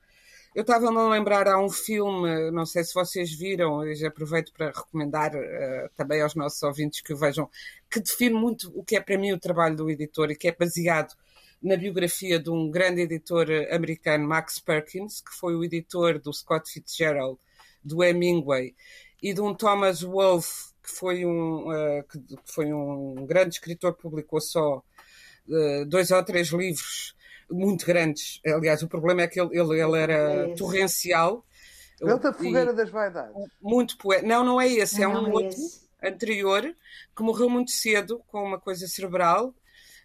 [0.54, 4.52] Eu estava-me a lembrar, há um filme, não sei se vocês viram, eu já aproveito
[4.52, 7.50] para recomendar uh, também aos nossos ouvintes que o vejam,
[7.90, 10.52] que define muito o que é para mim o trabalho do editor e que é
[10.52, 11.14] baseado
[11.62, 16.70] na biografia de um grande editor americano, Max Perkins, que foi o editor do Scott
[16.70, 17.38] Fitzgerald,
[17.82, 18.74] do Hemingway,
[19.22, 24.40] e de um Thomas Wolfe, que foi um, uh, que foi um grande escritor publicou
[24.40, 27.16] só uh, dois ou três livros
[27.50, 28.40] muito grandes.
[28.46, 31.44] Aliás, o problema é que ele, ele, ele era torrencial.
[31.98, 33.34] Pronto, a Fogueira das Vaidades.
[33.60, 34.24] Muito poeta.
[34.24, 35.58] Não, não é esse, é não, é um outro
[36.02, 36.62] anterior
[37.16, 39.52] que morreu muito cedo com uma coisa cerebral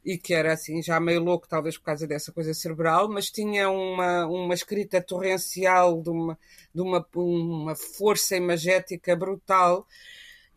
[0.03, 3.69] e que era assim já meio louco, talvez por causa dessa coisa cerebral, mas tinha
[3.69, 6.37] uma, uma escrita torrencial de uma,
[6.73, 9.87] de uma, uma força imagética brutal.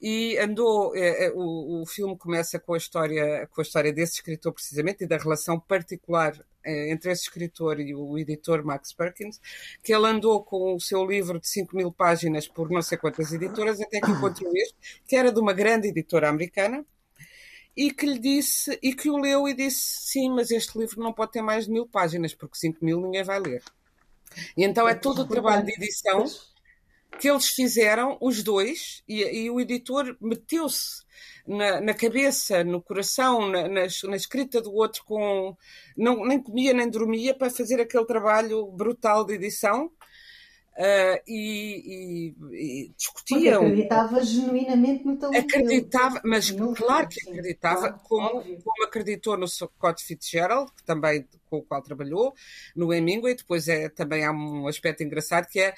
[0.00, 4.16] E andou é, é, o, o filme começa com a história com a história desse
[4.16, 9.40] escritor precisamente e da relação particular é, entre esse escritor e o editor Max Perkins
[9.82, 13.32] que ele andou com o seu livro de 5 mil páginas por não sei quantas
[13.32, 16.84] editoras até que encontrou este que era de uma grande editora americana
[17.76, 21.12] e que lhe disse, e que o leu e disse: sim, mas este livro não
[21.12, 23.62] pode ter mais de mil páginas, porque cinco mil ninguém vai ler.
[24.56, 26.24] E então é todo o trabalho de edição
[27.18, 31.04] que eles fizeram, os dois, e, e o editor meteu-se
[31.46, 35.56] na, na, cabeça, no coração, na, na, na, escrita do outro, com
[35.96, 39.90] não, nem comia nem dormia para fazer aquele trabalho brutal de edição.
[40.76, 43.62] Uh, e, e, e, discutiam.
[43.62, 45.42] Porque acreditava genuinamente no talento.
[45.42, 51.26] Acreditava, mas no claro que acreditava, claro, como, como, acreditou no Scott Fitzgerald, que também,
[51.48, 52.34] com o qual trabalhou,
[52.74, 53.34] no Hemingway.
[53.34, 55.74] Depois é, também há um aspecto engraçado que é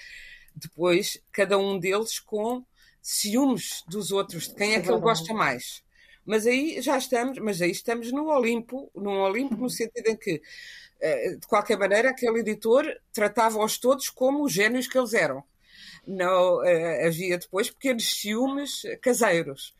[0.52, 2.64] depois cada um deles com
[3.00, 5.82] ciúmes dos outros, de quem é que ele gosta mais.
[6.26, 10.42] Mas aí já estamos, mas aí estamos no Olimpo, no Olimpo no sentido em que,
[11.00, 15.44] de qualquer maneira, aquele editor tratava-os todos como os gênios que eles eram.
[16.06, 19.74] Não, eh, havia depois pequenos ciúmes caseiros.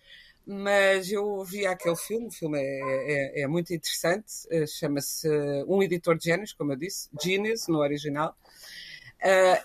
[0.46, 5.28] Mas eu vi aquele filme, o filme é, é, é muito interessante, eh, chama-se
[5.66, 8.34] Um Editor de Gênios, como eu disse, Genius no original,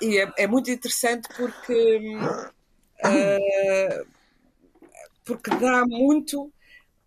[0.01, 2.17] e é, é, muito interessante porque,
[5.23, 6.51] porque dá muito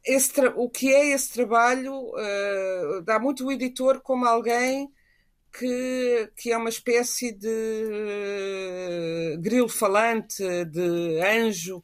[0.06, 4.90] esse o que é esse trabalho, uh, dá muito o editor como alguém
[5.58, 7.48] que, que é uma espécie de
[9.40, 11.82] grilo falante, de anjo,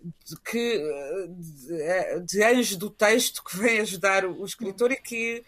[0.00, 0.82] de, que,
[1.28, 5.44] de, de anjo do texto que vem ajudar o escritor e que,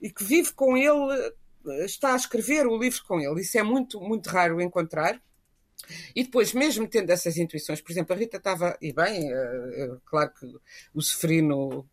[0.00, 1.32] e que vive com ele
[1.84, 3.40] está a escrever o livro com ele.
[3.40, 5.20] Isso é muito, muito raro encontrar.
[6.14, 10.32] E depois, mesmo tendo essas intuições, por exemplo, a Rita estava, e bem, é, claro
[10.38, 10.46] que
[10.94, 11.88] o Seferino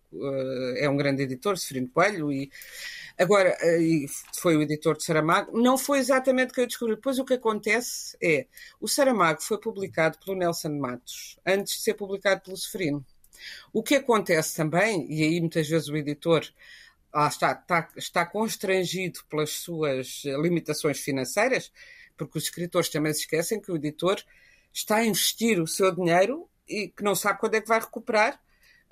[0.77, 2.49] é um grande editor, Seferino Coelho, e
[3.17, 4.05] agora e
[4.37, 6.95] foi o editor de Saramago, não foi exatamente o que eu descobri.
[6.95, 8.45] Depois o que acontece é,
[8.79, 13.05] o Saramago foi publicado pelo Nelson Matos, antes de ser publicado pelo Seferino.
[13.73, 16.47] O que acontece também, e aí muitas vezes o editor
[17.13, 21.71] está, está, está constrangido pelas suas limitações financeiras,
[22.17, 24.21] porque os escritores também se esquecem que o editor
[24.73, 28.39] está a investir o seu dinheiro e que não sabe quando é que vai recuperar.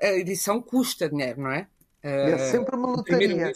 [0.01, 1.67] A edição custa dinheiro, não é?
[2.01, 3.53] É sempre uma lotaria.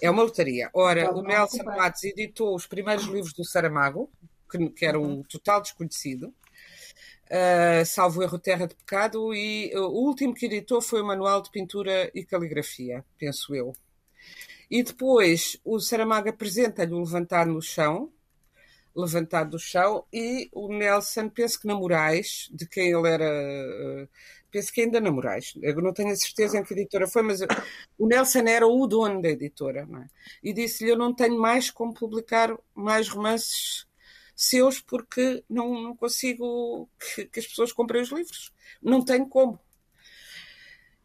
[0.00, 0.70] É uma lotaria.
[0.72, 4.10] Ora, o Nelson Matos editou os primeiros livros do Saramago,
[4.50, 6.32] que, que era um total desconhecido,
[7.26, 11.50] uh, salvo erro Terra de Pecado, e o último que editou foi o Manual de
[11.50, 13.74] Pintura e Caligrafia, penso eu.
[14.70, 18.10] E depois o Saramago apresenta-lhe o Levantado no Chão,
[19.00, 23.24] Levantado do Chão, e o Nelson, penso que na Moraes, de quem ele era.
[23.24, 24.08] Uh,
[24.50, 25.54] penso que ainda na Moraes.
[25.62, 27.40] Eu não tenho a certeza em que editora foi, mas
[27.98, 29.88] o Nelson era o dono da editora.
[30.02, 30.06] É?
[30.42, 33.86] E disse-lhe: Eu não tenho mais como publicar mais romances
[34.34, 38.52] seus porque não, não consigo que, que, as pessoas comprem os livros.
[38.80, 39.58] Não tenho como.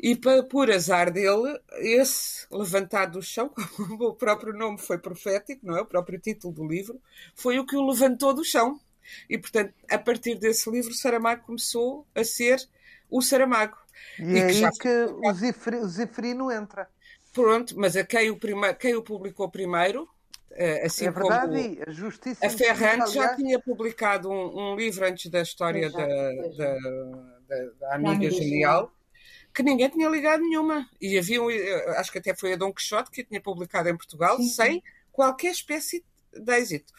[0.04, 5.66] E para, por azar dele, esse levantado do chão, como o próprio nome foi profético,
[5.66, 5.82] não é?
[5.82, 7.02] O próprio título do livro,
[7.34, 8.78] foi o que o levantou do chão.
[9.30, 12.62] E, portanto, a partir desse livro, Saramago começou a ser
[13.10, 13.78] o Saramago.
[14.20, 16.90] E, e é aí que, que o Zeferino entra.
[17.32, 20.06] Pronto, mas a quem o, prima, quem o publicou primeiro
[20.52, 22.46] eh, assim é verdade, como a Justiça.
[22.46, 26.78] A Ferrante já tinha publicado um, um, livro antes da história da, da,
[27.48, 28.92] da, da, Amiga Genial
[29.54, 30.90] que ninguém tinha ligado nenhuma.
[31.00, 34.38] E havia, eh, acho que até foi a Dom Quixote que tinha publicado em Portugal
[34.38, 36.92] sim, sem qualquer espécie de êxito.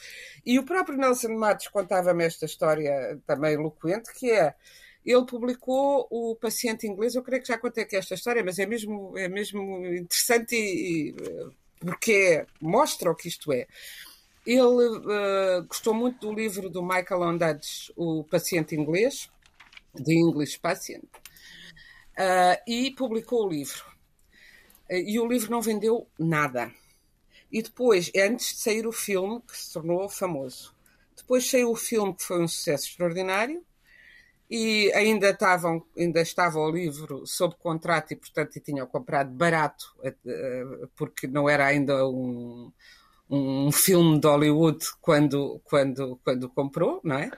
[0.47, 4.55] E o próprio Nelson Matos contava-me esta história também eloquente, que é
[5.05, 7.15] ele publicou o Paciente Inglês.
[7.15, 11.11] Eu creio que já contei aqui esta história, mas é mesmo, é mesmo interessante e,
[11.11, 11.15] e
[11.79, 13.67] porque mostra o que isto é.
[14.47, 19.31] Ele uh, gostou muito do livro do Michael Ondaatje, O Paciente Inglês,
[19.95, 21.05] The English Patient,
[22.19, 23.85] uh, e publicou o livro.
[24.91, 26.73] Uh, e o livro não vendeu nada.
[27.51, 30.75] E depois, antes de sair o filme, que se tornou famoso.
[31.17, 33.65] Depois saiu o filme, que foi um sucesso extraordinário,
[34.51, 40.15] e ainda estavam ainda estava o livro sob contrato e portanto tinham comprado barato eh,
[40.95, 42.71] porque não era ainda um,
[43.29, 47.31] um filme de Hollywood quando quando quando comprou não é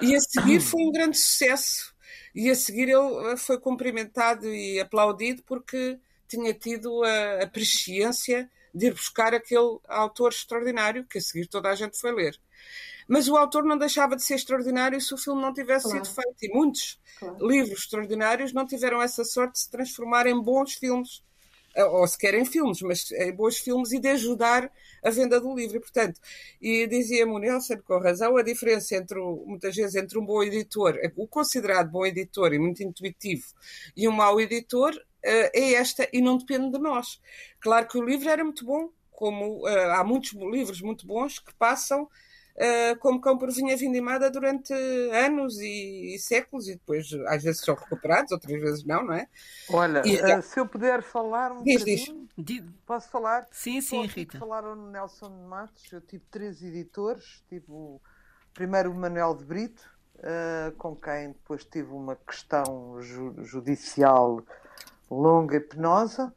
[0.00, 1.91] e a seguir foi um grande sucesso
[2.34, 8.86] e a seguir ele foi cumprimentado e aplaudido porque tinha tido a, a presciência de
[8.86, 12.38] ir buscar aquele autor extraordinário que a seguir toda a gente foi ler
[13.08, 16.04] mas o autor não deixava de ser extraordinário se o filme não tivesse claro.
[16.04, 16.44] sido feito.
[16.44, 17.46] E muitos claro.
[17.46, 21.22] livros extraordinários não tiveram essa sorte de se transformar em bons filmes.
[21.74, 24.70] Eh, ou sequer em filmes, mas em bons filmes e de ajudar
[25.02, 25.76] a venda do livro.
[25.76, 26.20] E, portanto,
[26.60, 30.98] e dizia-me o Nelson com razão, a diferença entre, muitas vezes, entre um bom editor,
[31.16, 33.46] o considerado bom editor e muito intuitivo,
[33.96, 34.92] e um mau editor,
[35.24, 37.20] é esta e não depende de nós.
[37.60, 42.08] Claro que o livro era muito bom, como há muitos livros muito bons que passam
[42.56, 44.72] uh, como cão por vinha vindimada durante
[45.12, 49.28] anos e, e, séculos e depois às vezes são recuperados, outras vezes não, não é?
[49.70, 51.84] Olha, e, uh, se eu puder falar um diz,
[52.36, 52.64] diz.
[52.86, 53.46] posso falar?
[53.50, 54.38] Sim, sim, Rita.
[54.38, 58.00] Falaram no Nelson Matos, eu tive três editores, tive o
[58.54, 59.82] primeiro o Manuel de Brito,
[60.18, 64.42] uh, com quem depois tive uma questão ju judicial
[65.10, 66.34] longa e penosa,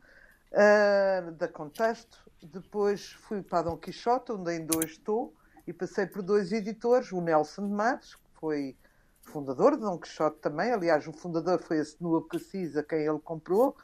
[1.37, 5.33] da Contexto, depois fui para Dom Quixote, onde ainda hoje estou,
[5.67, 8.77] e passei por dois editores, o Nelson de Matos, que foi
[9.21, 13.19] fundador de Dom Quixote também, aliás, o fundador foi a Senua Cassis, a quem ele
[13.19, 13.75] comprou,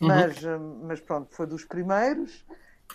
[0.00, 0.08] uhum.
[0.08, 0.80] mas, uhum.
[0.84, 2.44] mas pronto, foi dos primeiros,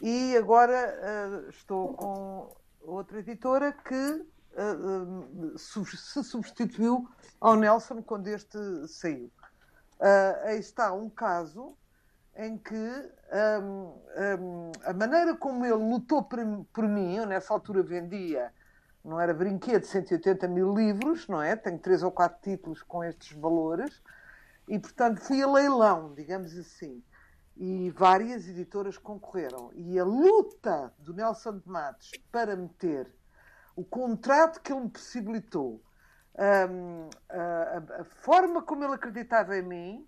[0.02, 4.26] e agora uh, estou com outra editora que
[4.56, 7.08] uh, uh, se substituiu
[7.40, 9.32] ao Nelson quando este saiu.
[10.44, 11.78] aí está um caso
[12.36, 14.00] em que um,
[14.40, 16.40] um, a maneira como ele lutou por,
[16.74, 18.52] por, mim, eu nessa altura vendia,
[19.04, 21.56] não era brinquedo, 180 mil livros, não é?
[21.56, 24.02] Tenho três ou quatro títulos com estes valores,
[24.68, 27.04] e portanto fui a leilão, digamos assim.
[27.56, 29.72] E várias editoras concorreram.
[29.76, 33.14] E a luta do Nelson de Matos para meter
[33.76, 35.82] o contrato que ele me possibilitou,
[36.36, 40.08] um, a, a forma como ele acreditava em mim,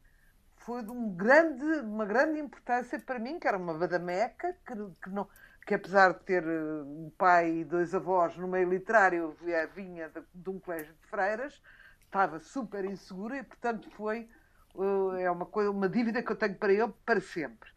[0.65, 4.73] foi de um grande, uma grande importância para mim, que era uma badameca, que,
[5.03, 5.27] que, não,
[5.65, 9.37] que apesar de ter eh, um pai e dois avós no meio literário,
[9.75, 11.61] vinha de, de um colégio de freiras,
[12.03, 14.27] estava super insegura e, portanto, foi
[14.73, 17.69] uh, é uma, coisa, uma dívida que eu tenho para ele para sempre.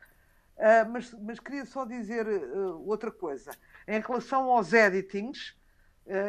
[0.57, 3.51] Uh, mas, mas queria só dizer uh, outra coisa.
[3.87, 5.58] Em relação aos editings, eh,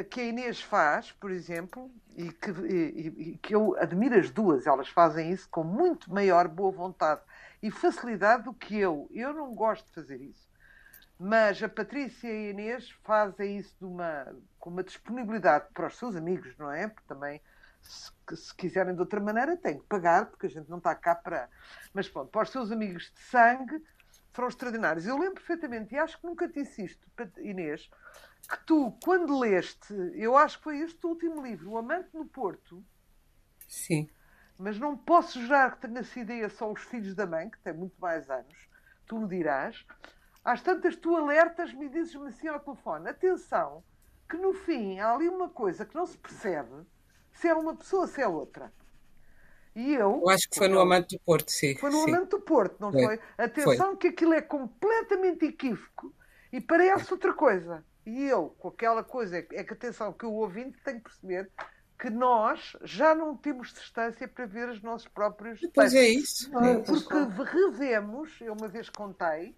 [0.09, 4.67] que a Inês faz, por exemplo, e que, e, e que, eu admiro as duas,
[4.67, 7.21] elas fazem isso com muito maior boa vontade
[7.63, 9.07] e facilidade do que eu.
[9.11, 10.49] Eu não gosto de fazer isso.
[11.17, 16.15] Mas a Patrícia e a Inês fazem isso uma, com uma disponibilidade para os seus
[16.15, 16.87] amigos, não é?
[16.87, 17.41] Porque também,
[17.81, 21.15] se, se quiserem de outra maneira, têm que pagar, porque a gente não está cá
[21.15, 21.49] para.
[21.93, 23.83] Mas pronto, para os seus amigos de sangue,
[24.31, 25.05] foram extraordinários.
[25.05, 27.05] Eu lembro perfeitamente, e acho que nunca disse isto,
[27.39, 27.89] Inês,
[28.47, 32.83] que tu, quando leste, eu acho que foi este último livro, O Amante no Porto.
[33.67, 34.09] Sim.
[34.57, 37.73] Mas não posso jurar que tenha sido esse ou Os Filhos da Mãe, que tem
[37.73, 38.69] muito mais anos,
[39.05, 39.85] tu me dirás.
[40.43, 43.83] Às tantas, tu alertas-me e dizes-me assim ao telefone: atenção,
[44.29, 46.85] que no fim há ali uma coisa que não se percebe
[47.31, 48.71] se é uma pessoa, se é outra.
[49.75, 50.19] E eu.
[50.21, 51.75] Eu acho que foi no Amante do Porto, sim.
[51.77, 52.13] Foi no sim.
[52.13, 53.05] Amante do Porto, não foi?
[53.05, 53.19] foi?
[53.37, 53.97] Atenção, foi.
[53.97, 56.13] que aquilo é completamente equívoco
[56.51, 57.85] e parece outra coisa.
[58.09, 61.49] E eu, com aquela coisa, é que é atenção, que o ouvinte tem que perceber
[61.99, 66.49] que nós já não temos distância para ver os nossos próprios Pois é isso.
[66.85, 69.55] Porque revemos, eu uma vez contei,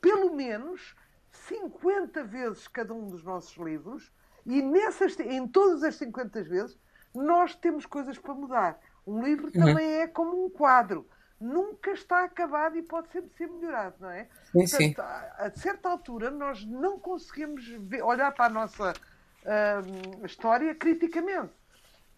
[0.00, 0.94] pelo menos
[1.30, 4.12] 50 vezes cada um dos nossos livros,
[4.44, 6.78] e nessas, em todas as 50 vezes,
[7.14, 8.78] nós temos coisas para mudar.
[9.06, 9.52] Um livro uhum.
[9.52, 11.08] também é como um quadro
[11.40, 14.24] nunca está acabado e pode sempre ser melhorado, não é?
[14.24, 14.94] Sim, Portanto, sim.
[14.98, 21.52] A, a, certa altura nós não conseguimos ver, olhar para a nossa uh, história criticamente.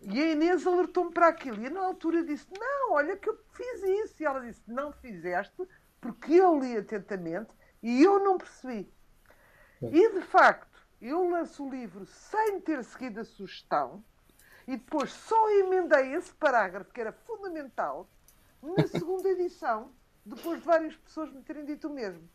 [0.01, 1.65] E a Inês alertou-me para aquilo.
[1.65, 4.23] E na altura disse: Não, olha que eu fiz isso.
[4.23, 5.67] E ela disse: Não fizeste,
[6.01, 7.51] porque eu li atentamente
[7.83, 8.93] e eu não percebi.
[9.81, 14.05] E de facto, eu lanço o livro sem ter seguido a sugestão
[14.67, 18.09] e depois só emendei esse parágrafo que era fundamental
[18.75, 19.93] na segunda edição,
[20.25, 22.29] depois de várias pessoas me terem dito o mesmo.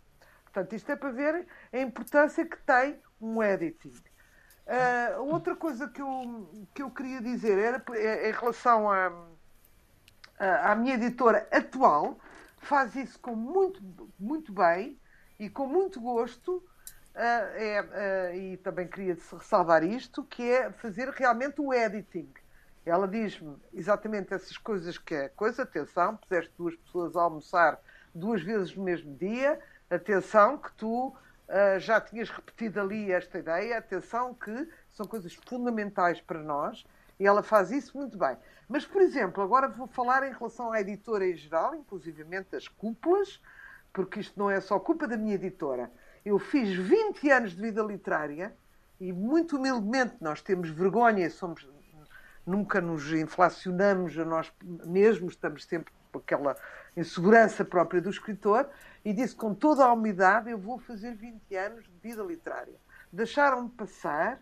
[0.43, 3.93] Portanto, isto é para ver a importância que tem um editing.
[4.67, 9.11] Uh, outra coisa que eu, que eu queria dizer era é, em relação à,
[10.39, 12.17] à minha editora atual,
[12.57, 13.81] faz isso com muito,
[14.19, 14.99] muito bem
[15.39, 16.63] e com muito gosto.
[17.13, 22.31] Uh, é, uh, e também queria ressalvar isto, que é fazer realmente o editing.
[22.85, 27.79] Ela diz-me exatamente essas coisas que é coisa, atenção, puseste duas pessoas a almoçar
[28.13, 29.59] duas vezes no mesmo dia,
[29.89, 36.19] atenção que tu uh, já tinhas repetido ali esta ideia, atenção que são coisas fundamentais
[36.21, 36.86] para nós
[37.19, 38.36] e ela faz isso muito bem.
[38.67, 43.39] Mas, por exemplo, agora vou falar em relação à editora em geral, inclusivamente as cúpulas,
[43.93, 45.91] porque isto não é só culpa da minha editora.
[46.25, 48.55] Eu fiz 20 anos de vida literária
[48.99, 51.63] e, muito humildemente, nós temos vergonha e somos
[52.45, 54.51] nunca nos inflacionamos a nós
[54.85, 56.55] mesmos, estamos sempre com aquela
[56.95, 58.69] insegurança própria do escritor,
[59.03, 62.75] e disse com toda a humildade: Eu vou fazer 20 anos de vida literária.
[63.11, 64.39] Deixaram-me passar.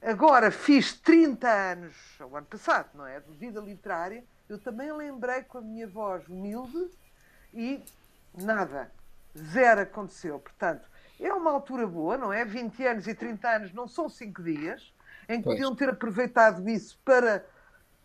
[0.00, 3.18] Agora fiz 30 anos, o ano passado, não é?
[3.18, 4.24] De vida literária.
[4.48, 6.88] Eu também lembrei com a minha voz humilde
[7.52, 7.82] e
[8.32, 8.90] nada,
[9.36, 10.38] zero aconteceu.
[10.38, 10.88] Portanto,
[11.20, 12.44] é uma altura boa, não é?
[12.44, 14.94] 20 anos e 30 anos não são 5 dias,
[15.28, 15.56] em que pois.
[15.56, 17.44] podiam ter aproveitado isso para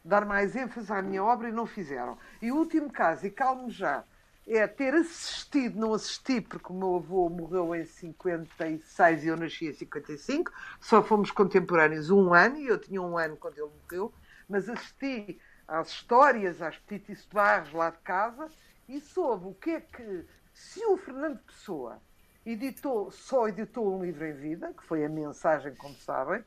[0.03, 2.17] dar mais ênfase à minha obra e não fizeram.
[2.41, 4.03] E o último caso, e calmo já,
[4.45, 9.67] é ter assistido, não assisti porque o meu avô morreu em 56 e eu nasci
[9.67, 10.51] em 55,
[10.82, 14.13] só fomos contemporâneos um ano e eu tinha um ano quando ele morreu,
[14.49, 18.51] mas assisti às histórias, às petites histoires lá de casa
[18.89, 22.01] e soube o que é que, se o Fernando Pessoa
[22.45, 26.43] editou, só editou um livro em vida, que foi a mensagem, como sabem,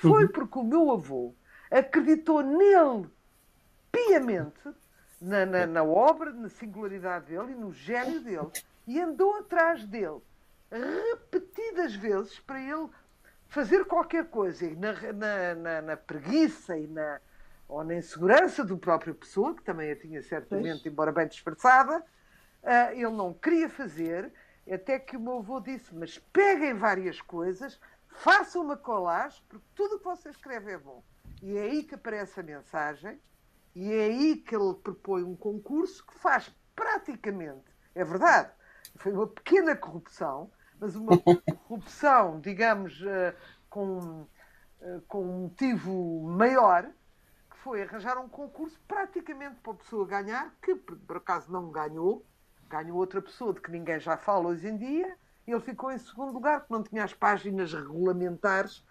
[0.00, 0.32] foi uhum.
[0.32, 1.34] porque o meu avô
[1.70, 3.08] acreditou nele
[3.92, 4.68] piamente
[5.20, 8.50] na, na, na, obra, na singularidade dele e no gênio dele
[8.86, 10.20] e andou atrás dele
[10.70, 12.88] repetidas vezes para ele
[13.48, 17.20] fazer qualquer coisa e na, na, na, na preguiça e na
[17.70, 22.92] ou na insegurança do próprio pessoa, que também a tinha certamente, embora bem disfarçada, uh,
[22.92, 24.32] ele não queria fazer,
[24.68, 27.80] até que o meu avô disse, mas peguem várias coisas,
[28.12, 31.02] façam uma colagem, porque tudo o que você escreve é bom.
[31.42, 33.20] E é aí que aparece a mensagem,
[33.74, 38.50] e é aí que ele propõe um concurso que faz praticamente, é verdade,
[38.96, 41.16] foi uma pequena corrupção, mas uma
[41.66, 43.34] corrupção, digamos, uh,
[43.68, 44.22] com,
[44.80, 46.90] uh, com um motivo maior,
[47.50, 52.26] que foi arranjar um concurso praticamente para a pessoa ganhar, que por acaso não ganhou,
[52.68, 55.16] ganhou outra pessoa de que ninguém já fala hoje em dia,
[55.50, 58.84] ele ficou em segundo lugar, porque não tinha as páginas regulamentares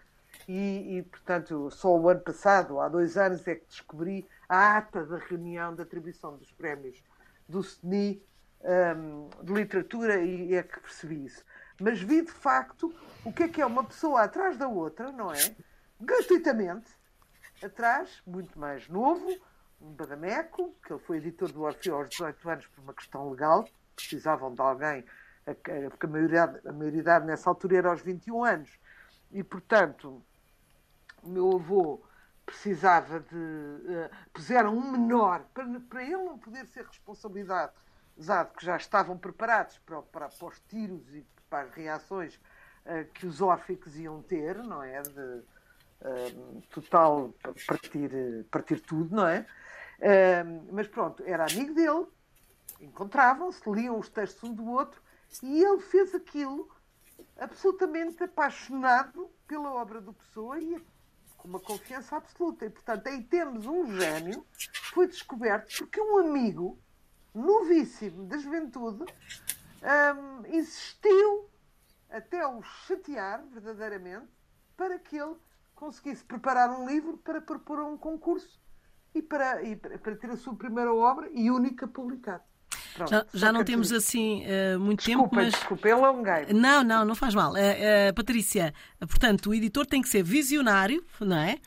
[0.48, 5.04] e, e, portanto, só o ano passado, há dois anos, é que descobri a ata
[5.04, 7.02] da reunião de atribuição dos prémios
[7.48, 8.22] do SNI
[8.62, 11.44] um, de literatura e é que percebi isso.
[11.80, 12.94] Mas vi de facto
[13.24, 15.56] o que é que é uma pessoa atrás da outra, não é?
[16.00, 16.90] Gratuitamente,
[17.62, 19.28] atrás, muito mais novo,
[19.80, 23.66] um badameco, que ele foi editor do Orfeu aos 18 anos por uma questão legal,
[23.96, 25.04] precisavam de alguém,
[25.44, 28.78] porque a maioridade, a maioridade nessa altura era aos 21 anos,
[29.32, 30.22] e portanto
[31.22, 32.02] o meu avô
[32.44, 33.36] precisava de.
[33.36, 37.72] Uh, puseram um menor para, para ele não poder ser responsabilidade,
[38.16, 43.04] usado que já estavam preparados para, para, para os tiros e para as reações uh,
[43.14, 45.00] que os órficos iam ter, não é?
[45.02, 47.32] De uh, total
[47.66, 48.10] partir,
[48.50, 49.46] partir tudo, não é?
[50.72, 52.06] mas pronto, era amigo dele,
[52.80, 54.98] encontravam-se, liam os textos um do outro
[55.42, 56.68] e ele fez aquilo
[57.38, 60.80] absolutamente apaixonado pela obra do Pessoa e
[61.36, 62.66] com uma confiança absoluta.
[62.66, 66.78] E, portanto, aí temos um gênio que foi descoberto porque um amigo,
[67.34, 69.04] novíssimo, da juventude,
[69.82, 71.48] um, insistiu
[72.10, 74.28] até o chatear, verdadeiramente,
[74.76, 75.36] para que ele
[75.74, 78.60] conseguisse preparar um livro para propor um concurso
[79.14, 82.44] e para, e para ter a sua primeira obra e única publicada.
[82.94, 85.54] Pronto, já, já não temos assim uh, muito desculpa, tempo, mas.
[85.54, 86.46] Desculpa, eu alonguei.
[86.52, 87.52] Não, não, não faz mal.
[87.52, 91.58] Uh, uh, Patrícia, portanto, o editor tem que ser visionário, não é?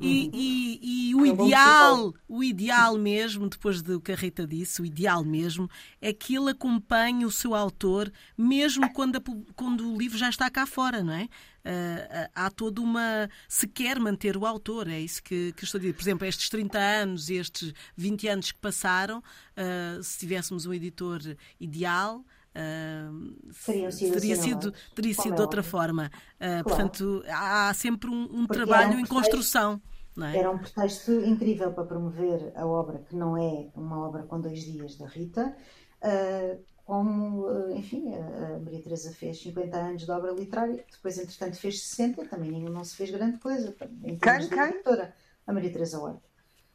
[0.00, 4.80] E, e, e o é ideal, o ideal mesmo, depois do que a Rita disse,
[4.80, 5.68] o ideal mesmo
[6.00, 9.22] é que ele acompanhe o seu autor, mesmo quando, a,
[9.54, 11.28] quando o livro já está cá fora, não é?
[11.64, 13.28] Uh, há toda uma.
[13.48, 15.94] se quer manter o autor, é isso que, que estou a dizer.
[15.94, 21.20] Por exemplo, estes 30 anos, estes 20 anos que passaram, uh, se tivéssemos um editor
[21.58, 22.24] ideal.
[22.50, 26.10] Uh, teria sido, teria sido, teria sido de outra forma.
[26.38, 26.64] Claro.
[26.64, 29.80] Portanto, há sempre um, um trabalho em construção.
[30.18, 30.38] É?
[30.38, 34.60] Era um pretexto incrível para promover a obra, que não é uma obra com dois
[34.60, 35.56] dias da Rita,
[36.02, 41.56] uh, como, eh, enfim, a Maria Teresa fez 50 anos de obra literária, depois, entretanto,
[41.56, 43.72] fez 60, também não se fez grande coisa.
[44.02, 44.48] Em quem?
[44.48, 45.08] Quem?
[45.46, 46.28] A Maria Teresa Horta.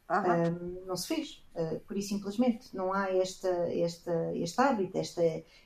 [0.08, 5.20] Um, não se fez, uh, por isso simplesmente não há esta, esta, este hábito, esta,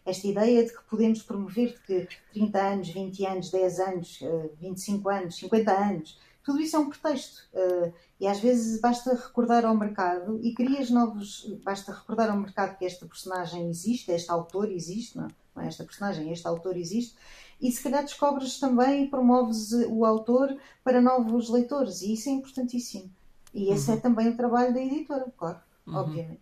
[0.05, 4.51] esta ideia de que podemos promover de que 30 anos, 20 anos, 10 anos, uh,
[4.59, 7.43] 25 anos, 50 anos, tudo isso é um pretexto.
[7.53, 11.47] Uh, e às vezes basta recordar ao mercado e crias novos.
[11.65, 15.85] Basta recordar ao mercado que esta personagem existe, este autor existe, não, não é esta
[15.85, 17.15] personagem, este autor existe,
[17.61, 22.33] e se calhar descobres também e promoves o autor para novos leitores, e isso é
[22.33, 23.11] importantíssimo.
[23.53, 23.99] E esse é uhum.
[23.99, 25.97] é também o trabalho da editora, claro, uhum.
[25.97, 26.41] obviamente.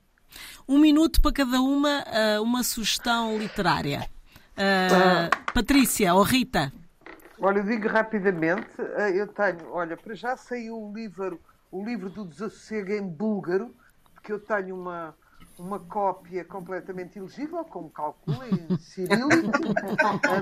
[0.68, 4.08] Um minuto para cada uma, uh, uma sugestão literária.
[4.52, 6.72] Uh, Patrícia ou Rita?
[7.40, 12.08] Olha, eu digo rapidamente, uh, eu tenho, olha, para já saiu o livro o livro
[12.08, 13.74] do desassossego em búlgaro,
[14.14, 15.14] porque eu tenho uma,
[15.58, 19.50] uma cópia completamente ilegível, como calculem, em cirílico,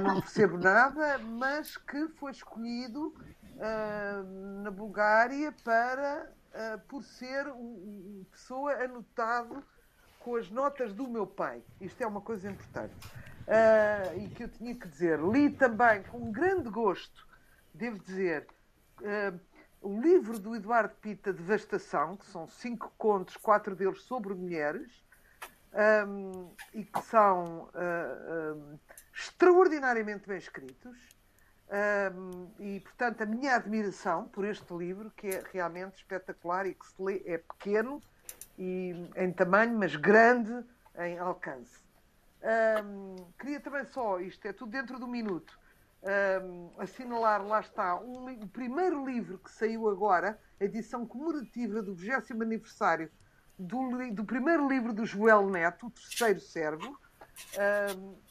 [0.03, 7.57] não percebo nada, mas que foi escolhido uh, na Bulgária para, uh, por ser uma
[7.57, 9.63] um pessoa anotado
[10.21, 11.63] com as notas do meu pai.
[11.81, 12.95] Isto é uma coisa importante.
[13.47, 15.21] Uh, e que eu tinha que dizer.
[15.21, 17.27] Li também com grande gosto,
[17.73, 18.47] devo dizer,
[19.01, 19.39] uh,
[19.81, 25.05] o livro do Eduardo Pita, Devastação, que são cinco contos, quatro deles sobre mulheres,
[26.07, 28.79] um, e que são uh, um,
[29.15, 30.97] extraordinariamente bem escritos.
[31.69, 36.87] Um, e, portanto, a minha admiração por este livro, que é realmente espetacular e que
[36.87, 38.01] se lê, é pequeno
[38.59, 40.65] e, em tamanho, mas grande
[40.99, 41.86] em alcance.
[42.47, 45.59] Um, queria também só, isto é tudo dentro do minuto,
[46.45, 51.93] um, assinalar, lá está, um, o primeiro livro que saiu agora, a edição comemorativa do
[51.95, 53.11] 20 aniversário
[53.59, 56.97] do, do, primeiro livro do Joel Neto, o terceiro servo,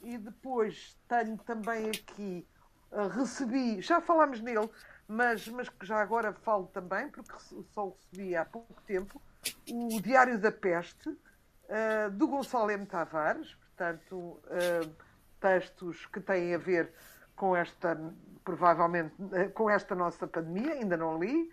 [0.01, 2.47] e depois tenho também aqui
[2.95, 4.69] ah, recebi, já falámos nele,
[5.05, 7.33] mas, mas já agora falo também, porque
[7.73, 9.21] só recebi há pouco tempo,
[9.69, 12.85] o Diário da Peste, uh, do Gonçalo M.
[12.85, 14.95] Tavares, portanto, uh,
[15.39, 16.91] textos que têm a ver
[17.35, 17.99] com esta,
[18.43, 21.51] provavelmente, uh, com esta nossa pandemia, ainda não li,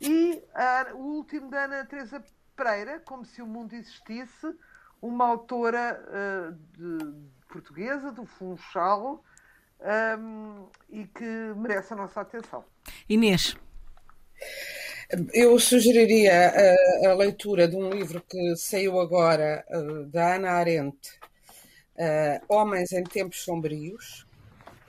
[0.00, 0.42] e
[0.94, 2.22] o último da Ana Teresa
[2.56, 4.54] Pereira, Como se o Mundo Existisse,
[5.02, 6.00] uma autora
[6.72, 7.14] de,
[7.48, 9.24] portuguesa, do Funchal,
[10.18, 11.24] um, e que
[11.56, 12.64] merece a nossa atenção.
[13.08, 13.56] Inês.
[15.32, 16.52] Eu sugeriria
[17.04, 21.17] a, a, leitura de um livro que saiu agora, uh, da Ana Arendt,
[21.98, 24.26] uh, Homens em Tempos Sombrios.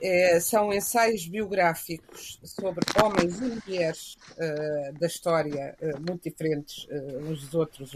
[0.02, 5.76] É, são ensaios biográficos sobre homens e mulheres uh, da história,
[6.08, 6.88] muito diferentes
[7.28, 7.92] uns dos outros,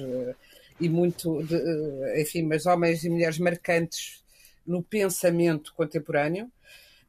[0.78, 1.56] e muito, de,
[2.20, 4.22] enfim, mas homens e mulheres marcantes
[4.66, 6.50] no pensamento contemporâneo.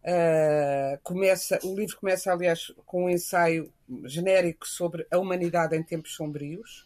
[0.02, 3.70] Uh, começa, o livro começa, aliás, com um ensaio
[4.06, 6.86] genérico sobre a humanidade em tempos sombrios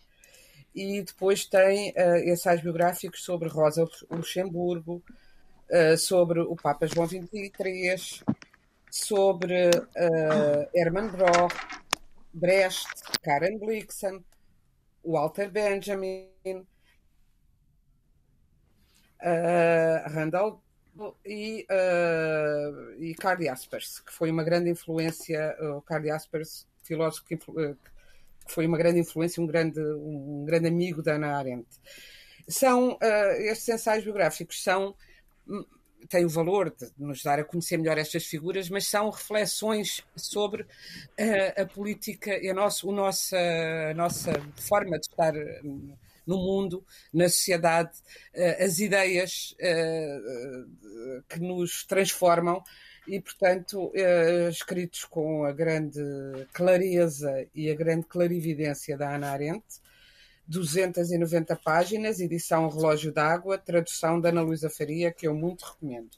[0.80, 5.04] e depois tem uh, ensaios biográficos sobre Rosa Luxemburgo,
[5.70, 8.24] uh, sobre o Papa João XXIII,
[8.90, 9.72] sobre
[10.74, 11.54] Hermann Broch,
[12.34, 12.88] Brecht,
[13.22, 14.24] Karen Blixen,
[15.04, 16.30] Walter Benjamin,
[20.08, 20.64] Randall
[21.26, 27.38] e, uh, e Carl Jaspers, que foi uma grande influência, o Carl Jaspers, filósofo que,
[28.50, 31.68] que, foi uma grande influência, um grande, um grande amigo da Ana Arendt.
[32.48, 34.96] São, uh, estes ensaios biográficos são
[35.48, 35.64] hum,
[36.10, 40.64] têm o valor de nos dar a conhecer melhor estas figuras, mas são reflexões sobre
[40.64, 43.38] uh, a política e a, nosso, o nossa,
[43.92, 45.94] a nossa forma de estar hum,
[46.26, 47.98] no mundo, na sociedade,
[48.36, 49.56] eh, as ideias
[51.28, 52.64] que nos transformam
[53.08, 53.92] e, portanto,
[54.50, 56.02] escritos com a grande
[56.54, 59.66] clareza e a grande clarividência da Ana Arendt.
[60.48, 66.10] 290 páginas, edição Relógio d'Água, tradução da Ana Luísa Faria, que eu muito recomendo.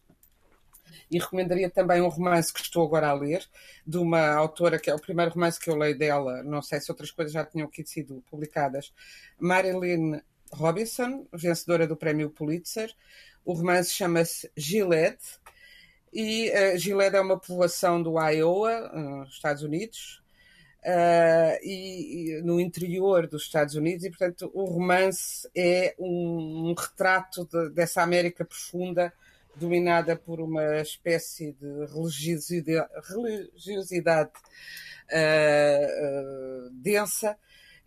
[1.10, 3.46] E recomendaria também um romance que estou agora a ler,
[3.86, 6.90] de uma autora que é o primeiro romance que eu leio dela, não sei se
[6.90, 8.94] outras coisas já tinham aqui sido publicadas,
[9.38, 12.94] Marilyn Robinson, vencedora do prémio Pulitzer.
[13.44, 15.40] O romance chama-se Gillette,
[16.14, 20.22] e uh, Gillette é uma povoação do Iowa, nos Estados Unidos,
[20.84, 26.74] uh, e, e, no interior dos Estados Unidos, e portanto o romance é um, um
[26.74, 29.14] retrato de, dessa América profunda
[29.56, 34.32] dominada por uma espécie de religiosidade, religiosidade
[35.12, 37.38] uh, uh, densa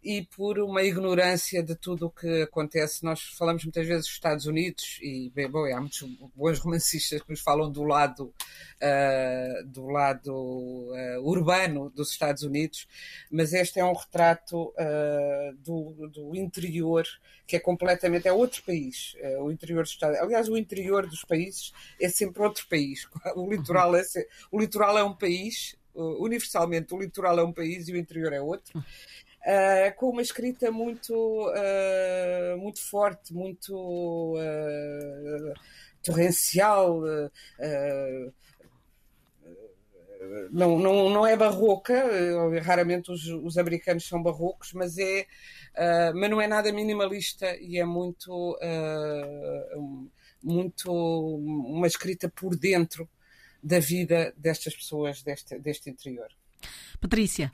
[0.05, 3.03] e por uma ignorância de tudo o que acontece.
[3.03, 6.03] Nós falamos muitas vezes dos Estados Unidos e bem, bom, há muitos
[6.37, 12.87] bons romancistas que nos falam do lado uh, do lado uh, urbano dos Estados Unidos,
[13.31, 17.07] mas este é um retrato uh, do, do, interior
[17.47, 20.19] que é completamente é outro país, o interior dos Estados.
[20.19, 23.07] Aliás, o interior dos países é sempre outro país.
[23.37, 24.03] O litoral é
[24.51, 28.41] o litoral é um país universalmente o litoral é um país e o interior é
[28.41, 28.83] outro
[29.45, 33.75] uh, com uma escrita muito, uh, muito forte, muito
[34.37, 35.55] uh,
[36.03, 37.01] torrencial.
[40.51, 41.95] não, não, não é barroca,
[42.63, 45.27] raramente os, os americanos são barrocos, mas é,
[46.15, 48.59] mas não é nada minimalista e é muito,
[50.43, 53.09] muito uma escrita por dentro
[53.63, 56.29] da vida destas pessoas deste, deste interior.
[57.01, 57.51] Patrícia.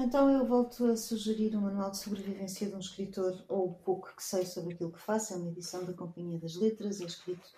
[0.00, 4.14] Então eu volto a sugerir o Manual de Sobrevivência de um Escritor, ou o pouco
[4.14, 5.34] que sei sobre aquilo que faço.
[5.34, 7.48] É uma edição da Companhia das Letras, é escrito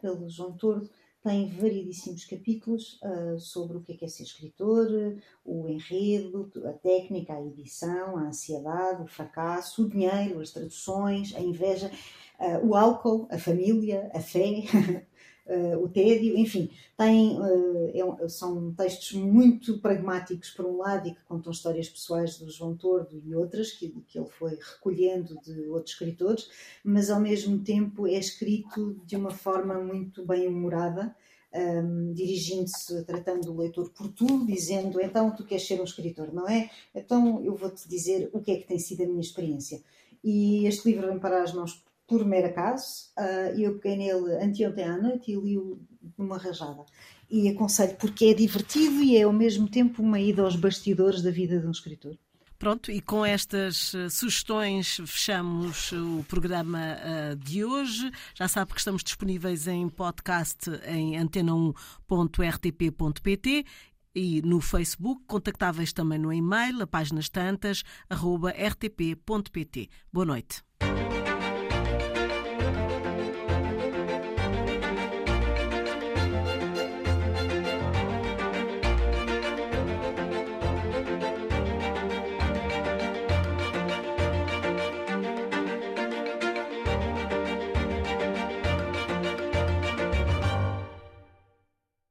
[0.00, 0.88] pelo João Tordo.
[1.22, 4.88] tem variedíssimos capítulos uh, sobre o que é, que é ser escritor,
[5.44, 11.40] o enredo, a técnica, a edição, a ansiedade, o fracasso, o dinheiro, as traduções, a
[11.40, 11.90] inveja,
[12.38, 14.64] uh, o álcool, a família, a fé,
[15.50, 21.14] uh, o tédio, enfim, tem, uh, é, são textos muito pragmáticos por um lado e
[21.14, 25.68] que contam histórias pessoais do João Tordo e outras que, que ele foi recolhendo de
[25.68, 26.48] outros escritores,
[26.84, 31.14] mas ao mesmo tempo é escrito de uma forma muito bem humorada,
[31.52, 36.48] um, dirigindo-se, tratando o leitor por tu, dizendo então tu queres ser um escritor, não
[36.48, 36.70] é?
[36.94, 39.82] Então eu vou-te dizer o que é que tem sido a minha experiência.
[40.22, 44.84] E este livro vem para as mãos por mero acaso, uh, eu peguei nele anteontem
[44.84, 45.80] à noite e li-o
[46.18, 46.84] numa rajada.
[47.30, 51.30] E aconselho porque é divertido e é ao mesmo tempo uma ida aos bastidores da
[51.30, 52.18] vida de um escritor.
[52.58, 58.10] Pronto, e com estas uh, sugestões fechamos o programa uh, de hoje.
[58.34, 63.64] Já sabe que estamos disponíveis em podcast em antena1.rtp.pt
[64.16, 69.88] e no Facebook, contactáveis também no e-mail, a páginas tantas, arroba rtp.pt.
[70.12, 70.68] Boa noite.